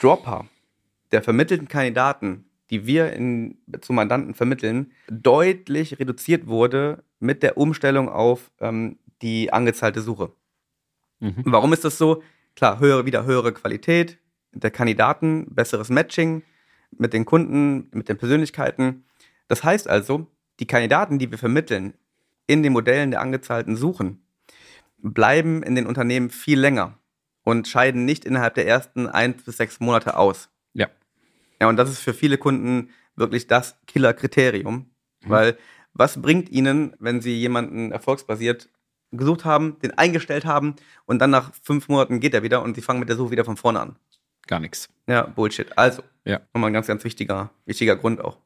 Dropper 0.00 0.46
der 1.12 1.22
vermittelten 1.22 1.68
Kandidaten, 1.68 2.46
die 2.70 2.86
wir 2.86 3.12
in, 3.12 3.58
zu 3.82 3.92
Mandanten 3.92 4.34
vermitteln, 4.34 4.92
deutlich 5.10 5.98
reduziert 5.98 6.46
wurde 6.46 7.04
mit 7.20 7.42
der 7.42 7.58
Umstellung 7.58 8.08
auf 8.08 8.50
ähm, 8.60 8.98
die 9.22 9.52
angezahlte 9.52 10.00
Suche. 10.00 10.32
Mhm. 11.20 11.42
Warum 11.44 11.72
ist 11.72 11.84
das 11.84 11.98
so? 11.98 12.22
Klar, 12.56 12.80
höhere, 12.80 13.04
wieder 13.06 13.24
höhere 13.24 13.52
Qualität 13.52 14.18
der 14.54 14.70
Kandidaten, 14.70 15.46
besseres 15.54 15.88
Matching 15.88 16.42
mit 16.96 17.12
den 17.12 17.24
Kunden, 17.24 17.88
mit 17.92 18.08
den 18.08 18.16
Persönlichkeiten. 18.16 19.04
Das 19.48 19.64
heißt 19.64 19.88
also, 19.88 20.26
die 20.60 20.66
Kandidaten, 20.66 21.18
die 21.18 21.30
wir 21.30 21.38
vermitteln, 21.38 21.94
in 22.46 22.62
den 22.62 22.72
Modellen 22.72 23.10
der 23.10 23.20
angezahlten 23.20 23.76
Suchen 23.76 24.24
bleiben 24.98 25.62
in 25.62 25.74
den 25.74 25.86
Unternehmen 25.86 26.30
viel 26.30 26.58
länger 26.58 26.98
und 27.42 27.68
scheiden 27.68 28.04
nicht 28.04 28.24
innerhalb 28.24 28.54
der 28.54 28.66
ersten 28.66 29.06
eins 29.06 29.42
bis 29.42 29.58
sechs 29.58 29.78
Monate 29.78 30.16
aus. 30.16 30.48
Ja. 30.72 30.88
Ja, 31.60 31.68
und 31.68 31.76
das 31.76 31.90
ist 31.90 32.00
für 32.00 32.14
viele 32.14 32.38
Kunden 32.38 32.90
wirklich 33.14 33.46
das 33.46 33.76
Killer-Kriterium, 33.86 34.74
mhm. 34.74 34.86
weil 35.30 35.58
was 35.92 36.20
bringt 36.20 36.48
ihnen, 36.48 36.96
wenn 36.98 37.20
sie 37.20 37.34
jemanden 37.34 37.92
erfolgsbasiert 37.92 38.68
gesucht 39.12 39.44
haben, 39.44 39.78
den 39.80 39.96
eingestellt 39.96 40.44
haben 40.44 40.74
und 41.04 41.20
dann 41.20 41.30
nach 41.30 41.52
fünf 41.62 41.88
Monaten 41.88 42.18
geht 42.18 42.34
er 42.34 42.42
wieder 42.42 42.62
und 42.62 42.74
sie 42.74 42.82
fangen 42.82 42.98
mit 42.98 43.08
der 43.08 43.16
Suche 43.16 43.30
wieder 43.30 43.44
von 43.44 43.56
vorne 43.56 43.80
an? 43.80 43.96
Gar 44.46 44.60
nichts. 44.60 44.88
Ja, 45.06 45.22
Bullshit. 45.22 45.76
Also, 45.76 46.02
ja. 46.24 46.40
nochmal 46.52 46.70
ein 46.70 46.74
ganz, 46.74 46.86
ganz 46.86 47.04
wichtiger, 47.04 47.50
wichtiger 47.66 47.96
Grund 47.96 48.20
auch. 48.20 48.38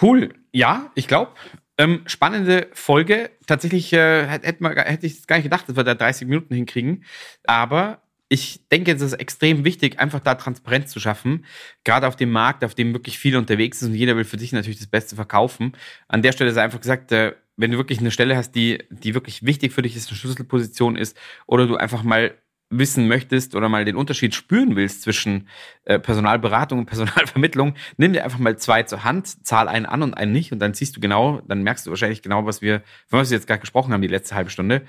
Cool. 0.00 0.34
Ja, 0.52 0.90
ich 0.94 1.08
glaube, 1.08 1.32
ähm, 1.76 2.02
spannende 2.06 2.68
Folge. 2.72 3.30
Tatsächlich 3.46 3.92
äh, 3.92 4.26
hätte, 4.26 4.46
hätte 4.46 5.06
ich 5.06 5.26
gar 5.26 5.36
nicht 5.36 5.44
gedacht, 5.44 5.68
dass 5.68 5.76
wir 5.76 5.84
da 5.84 5.94
30 5.94 6.28
Minuten 6.28 6.54
hinkriegen. 6.54 7.04
Aber 7.44 8.02
ich 8.28 8.68
denke, 8.68 8.92
es 8.92 9.00
ist 9.00 9.14
extrem 9.14 9.64
wichtig, 9.64 9.98
einfach 9.98 10.20
da 10.20 10.34
Transparenz 10.34 10.90
zu 10.90 11.00
schaffen. 11.00 11.46
Gerade 11.84 12.06
auf 12.06 12.16
dem 12.16 12.30
Markt, 12.30 12.64
auf 12.64 12.74
dem 12.74 12.92
wirklich 12.92 13.18
viel 13.18 13.36
unterwegs 13.36 13.80
ist 13.80 13.88
und 13.88 13.94
jeder 13.94 14.16
will 14.16 14.24
für 14.24 14.38
sich 14.38 14.52
natürlich 14.52 14.78
das 14.78 14.88
Beste 14.88 15.16
verkaufen. 15.16 15.72
An 16.08 16.22
der 16.22 16.32
Stelle 16.32 16.50
ist 16.50 16.58
einfach 16.58 16.80
gesagt, 16.80 17.10
äh, 17.12 17.34
wenn 17.56 17.70
du 17.70 17.78
wirklich 17.78 17.98
eine 18.00 18.10
Stelle 18.10 18.36
hast, 18.36 18.52
die, 18.52 18.84
die 18.90 19.14
wirklich 19.14 19.44
wichtig 19.44 19.72
für 19.72 19.82
dich 19.82 19.96
ist, 19.96 20.08
eine 20.08 20.16
Schlüsselposition 20.16 20.96
ist, 20.96 21.16
oder 21.46 21.66
du 21.66 21.76
einfach 21.76 22.02
mal 22.02 22.34
wissen 22.70 23.08
möchtest 23.08 23.54
oder 23.54 23.68
mal 23.68 23.84
den 23.84 23.96
Unterschied 23.96 24.34
spüren 24.34 24.76
willst 24.76 25.02
zwischen 25.02 25.48
äh, 25.84 25.98
Personalberatung 25.98 26.80
und 26.80 26.86
Personalvermittlung, 26.86 27.74
nimm 27.96 28.12
dir 28.12 28.24
einfach 28.24 28.38
mal 28.38 28.58
zwei 28.58 28.82
zur 28.82 29.04
Hand, 29.04 29.46
zahl 29.46 29.68
einen 29.68 29.86
an 29.86 30.02
und 30.02 30.14
einen 30.14 30.32
nicht 30.32 30.52
und 30.52 30.58
dann 30.58 30.74
siehst 30.74 30.96
du 30.96 31.00
genau, 31.00 31.40
dann 31.48 31.62
merkst 31.62 31.86
du 31.86 31.90
wahrscheinlich 31.90 32.22
genau, 32.22 32.44
was 32.44 32.60
wir, 32.60 32.82
von 33.06 33.20
was 33.20 33.30
wir 33.30 33.38
jetzt 33.38 33.46
gerade 33.46 33.60
gesprochen 33.60 33.92
haben, 33.92 34.02
die 34.02 34.08
letzte 34.08 34.34
halbe 34.34 34.50
Stunde. 34.50 34.82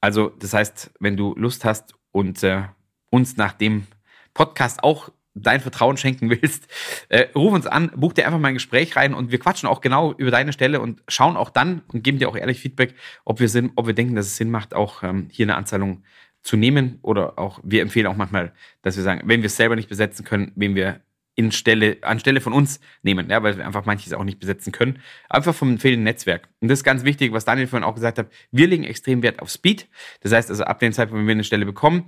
Also, 0.00 0.28
das 0.28 0.52
heißt, 0.52 0.92
wenn 1.00 1.16
du 1.16 1.34
Lust 1.36 1.64
hast 1.64 1.94
und 2.12 2.42
äh, 2.42 2.62
uns 3.10 3.36
nach 3.36 3.52
dem 3.52 3.86
Podcast 4.34 4.84
auch 4.84 5.10
dein 5.34 5.60
Vertrauen 5.60 5.96
schenken 5.96 6.30
willst, 6.30 6.68
äh, 7.08 7.26
ruf 7.34 7.52
uns 7.52 7.66
an, 7.66 7.90
buch 7.96 8.12
dir 8.12 8.26
einfach 8.26 8.38
mal 8.38 8.48
ein 8.48 8.54
Gespräch 8.54 8.96
rein 8.96 9.14
und 9.14 9.32
wir 9.32 9.38
quatschen 9.38 9.68
auch 9.68 9.80
genau 9.80 10.12
über 10.12 10.30
deine 10.30 10.52
Stelle 10.52 10.80
und 10.80 11.02
schauen 11.08 11.36
auch 11.36 11.50
dann 11.50 11.82
und 11.92 12.04
geben 12.04 12.18
dir 12.18 12.28
auch 12.28 12.36
ehrlich 12.36 12.60
Feedback, 12.60 12.94
ob 13.24 13.40
wir, 13.40 13.48
Sinn, 13.48 13.72
ob 13.74 13.86
wir 13.86 13.94
denken, 13.94 14.14
dass 14.14 14.26
es 14.26 14.36
Sinn 14.36 14.50
macht, 14.50 14.74
auch 14.74 15.02
ähm, 15.02 15.28
hier 15.30 15.46
eine 15.46 15.56
Anzahlung 15.56 16.04
zu 16.44 16.56
nehmen 16.56 16.98
oder 17.02 17.38
auch, 17.38 17.58
wir 17.64 17.82
empfehlen 17.82 18.06
auch 18.06 18.16
manchmal, 18.16 18.52
dass 18.82 18.96
wir 18.96 19.02
sagen, 19.02 19.22
wenn 19.24 19.40
wir 19.42 19.46
es 19.46 19.56
selber 19.56 19.74
nicht 19.74 19.88
besetzen 19.88 20.24
können, 20.24 20.52
wen 20.54 20.76
wir 20.76 21.00
in 21.36 21.50
Stelle, 21.50 21.96
anstelle 22.02 22.40
von 22.40 22.52
uns 22.52 22.78
nehmen, 23.02 23.28
ja, 23.28 23.42
weil 23.42 23.56
wir 23.56 23.66
einfach 23.66 23.86
manches 23.86 24.12
auch 24.12 24.22
nicht 24.22 24.38
besetzen 24.38 24.70
können. 24.70 25.00
Einfach 25.28 25.54
vom 25.54 25.78
fehlenden 25.78 26.04
Netzwerk. 26.04 26.48
Und 26.60 26.68
das 26.68 26.80
ist 26.80 26.84
ganz 26.84 27.02
wichtig, 27.02 27.32
was 27.32 27.44
Daniel 27.44 27.66
vorhin 27.66 27.84
auch 27.84 27.94
gesagt 27.94 28.18
hat. 28.18 28.28
Wir 28.52 28.68
legen 28.68 28.84
extrem 28.84 29.22
Wert 29.22 29.42
auf 29.42 29.50
Speed. 29.50 29.88
Das 30.20 30.32
heißt 30.32 30.50
also, 30.50 30.62
ab 30.64 30.78
dem 30.78 30.92
Zeitpunkt, 30.92 31.20
wenn 31.20 31.26
wir 31.26 31.32
eine 31.32 31.42
Stelle 31.42 31.66
bekommen, 31.66 32.04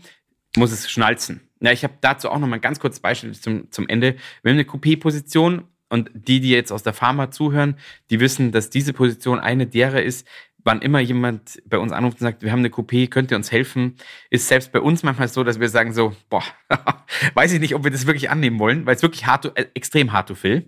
muss 0.56 0.70
es 0.70 0.88
schnalzen. 0.88 1.40
Ja, 1.60 1.72
ich 1.72 1.82
habe 1.82 1.94
dazu 2.00 2.30
auch 2.30 2.38
noch 2.38 2.46
mal 2.46 2.56
ein 2.56 2.60
ganz 2.60 2.78
kurzes 2.78 3.00
Beispiel 3.00 3.32
zum, 3.32 3.70
zum 3.72 3.88
Ende. 3.88 4.16
Wir 4.42 4.52
haben 4.52 4.58
eine 4.58 4.68
Coupé-Position 4.68 5.64
und 5.88 6.10
die, 6.14 6.40
die 6.40 6.50
jetzt 6.50 6.70
aus 6.70 6.82
der 6.82 6.92
Pharma 6.92 7.30
zuhören, 7.30 7.76
die 8.10 8.20
wissen, 8.20 8.52
dass 8.52 8.70
diese 8.70 8.92
Position 8.92 9.40
eine 9.40 9.66
derer 9.66 10.02
ist, 10.02 10.26
wann 10.66 10.82
immer 10.82 10.98
jemand 10.98 11.62
bei 11.64 11.78
uns 11.78 11.92
anruft 11.92 12.20
und 12.20 12.24
sagt, 12.24 12.42
wir 12.42 12.50
haben 12.50 12.58
eine 12.58 12.68
Coupé, 12.68 13.08
könnt 13.08 13.30
ihr 13.30 13.36
uns 13.36 13.52
helfen, 13.52 13.94
ist 14.30 14.48
selbst 14.48 14.72
bei 14.72 14.80
uns 14.80 15.04
manchmal 15.04 15.28
so, 15.28 15.44
dass 15.44 15.60
wir 15.60 15.68
sagen 15.68 15.94
so, 15.94 16.12
boah, 16.28 16.42
weiß 17.34 17.52
ich 17.52 17.60
nicht, 17.60 17.74
ob 17.76 17.84
wir 17.84 17.92
das 17.92 18.06
wirklich 18.06 18.28
annehmen 18.30 18.58
wollen, 18.58 18.84
weil 18.84 18.96
es 18.96 19.02
wirklich 19.02 19.26
hart, 19.26 19.56
äh, 19.56 19.66
extrem 19.74 20.12
hart 20.12 20.28
to 20.28 20.34
fill. 20.34 20.66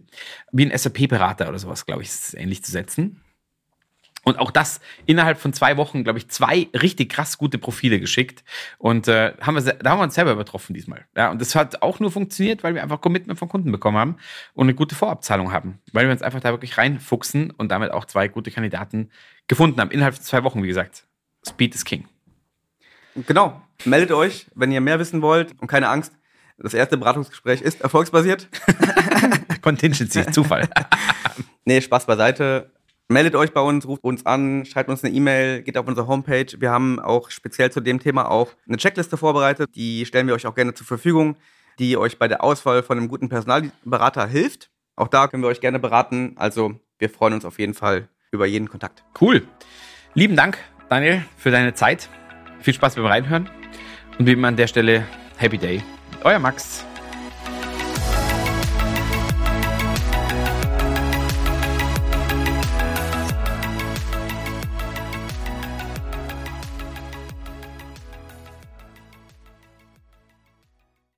Wie 0.53 0.65
ein 0.65 0.77
SAP-Berater 0.77 1.49
oder 1.49 1.59
sowas, 1.59 1.85
glaube 1.85 2.03
ich, 2.03 2.09
ist 2.09 2.35
ähnlich 2.35 2.63
zu 2.63 2.71
setzen. 2.71 3.21
Und 4.29 4.39
auch 4.39 4.51
das 4.51 4.81
innerhalb 5.07 5.39
von 5.39 5.55
zwei 5.55 5.79
Wochen, 5.79 6.05
glaube 6.05 6.19
ich, 6.19 6.29
zwei 6.29 6.69
richtig 6.75 7.11
krass 7.11 7.39
gute 7.39 7.57
Profile 7.57 7.99
geschickt. 7.99 8.45
Und 8.77 9.09
äh, 9.09 9.33
haben 9.41 9.55
wir, 9.55 9.73
da 9.73 9.91
haben 9.91 10.01
wir 10.01 10.03
uns 10.03 10.15
selber 10.15 10.33
übertroffen 10.33 10.75
diesmal. 10.75 11.07
Ja, 11.17 11.31
und 11.31 11.41
das 11.41 11.55
hat 11.55 11.81
auch 11.81 11.99
nur 11.99 12.11
funktioniert, 12.11 12.63
weil 12.63 12.75
wir 12.75 12.83
einfach 12.83 13.01
Commitment 13.01 13.39
von 13.39 13.49
Kunden 13.49 13.73
bekommen 13.73 13.97
haben 13.97 14.17
und 14.53 14.67
eine 14.67 14.75
gute 14.75 14.95
Vorabzahlung 14.95 15.51
haben. 15.51 15.79
Weil 15.93 16.05
wir 16.05 16.13
uns 16.13 16.21
einfach 16.21 16.41
da 16.41 16.51
wirklich 16.51 16.77
reinfuchsen 16.77 17.53
und 17.53 17.71
damit 17.73 17.91
auch 17.91 18.05
zwei 18.05 18.29
gute 18.29 18.51
Kandidaten 18.51 19.11
gefunden 19.47 19.81
haben. 19.81 19.91
Innerhalb 19.91 20.15
von 20.15 20.23
zwei 20.23 20.45
Wochen, 20.45 20.63
wie 20.63 20.69
gesagt. 20.69 21.07
Speed 21.49 21.75
is 21.75 21.87
King. 21.87 22.05
Genau. 23.15 23.63
Meldet 23.87 24.13
euch, 24.13 24.47
wenn 24.55 24.71
ihr 24.71 24.83
mehr 24.83 24.99
wissen 24.99 25.23
wollt 25.23 25.59
und 25.59 25.69
keine 25.69 25.89
Angst. 25.89 26.13
Das 26.59 26.75
erste 26.75 26.99
Beratungsgespräch 26.99 27.63
ist 27.63 27.81
erfolgsbasiert. 27.81 28.49
Contingency, 29.63 30.27
Zufall. 30.33 30.69
nee, 31.65 31.81
Spaß 31.81 32.05
beiseite 32.05 32.71
Meldet 33.11 33.35
euch 33.37 33.55
bei 33.55 33.63
uns, 33.63 33.89
ruft 33.89 34.05
uns 34.05 34.27
an, 34.27 34.67
schreibt 34.67 34.91
uns 34.91 35.03
eine 35.03 35.15
E-Mail, 35.15 35.63
geht 35.63 35.79
auf 35.79 35.87
unsere 35.87 36.07
Homepage. 36.07 36.47
Wir 36.59 36.71
haben 36.71 37.01
auch 37.01 37.31
speziell 37.31 37.73
zu 37.73 37.81
dem 37.81 38.01
Thema 38.01 38.31
auch 38.31 38.53
eine 38.69 38.77
Checkliste 38.77 39.17
vorbereitet. 39.17 39.71
Die 39.75 40.05
stellen 40.05 40.27
wir 40.27 40.35
euch 40.35 40.47
auch 40.47 40.55
gerne 40.55 40.75
zur 40.75 40.87
Verfügung, 40.87 41.37
die 41.79 41.97
euch 41.97 42.19
bei 42.19 42.29
der 42.29 42.45
Auswahl 42.45 42.83
von 42.83 42.99
einem 42.99 43.09
guten 43.09 43.31
Personalberater 43.31 44.27
hilft. 44.27 44.71
Auch 44.95 45.09
da 45.09 45.27
können 45.27 45.43
wir 45.43 45.49
euch 45.49 45.63
gerne 45.63 45.79
beraten. 45.79 46.35
Also 46.37 46.75
wir 46.99 47.09
freuen 47.09 47.33
uns 47.33 47.47
auf 47.47 47.59
jeden 47.59 47.73
Fall 47.73 48.09
über 48.31 48.45
jeden 48.45 48.69
Kontakt. 48.69 49.05
Cool. 49.19 49.49
Lieben 50.13 50.37
Dank, 50.37 50.59
Daniel, 50.91 51.25
für 51.39 51.51
deine 51.51 51.73
Zeit. 51.73 52.11
Viel 52.61 52.75
Spaß 52.75 52.97
beim 52.97 53.07
Reinhören. 53.07 53.49
Und 54.19 54.27
wie 54.27 54.33
immer 54.33 54.49
an 54.49 54.57
der 54.57 54.67
Stelle, 54.67 55.07
Happy 55.39 55.57
Day. 55.57 55.83
Euer 56.25 56.41
Max. 56.41 56.85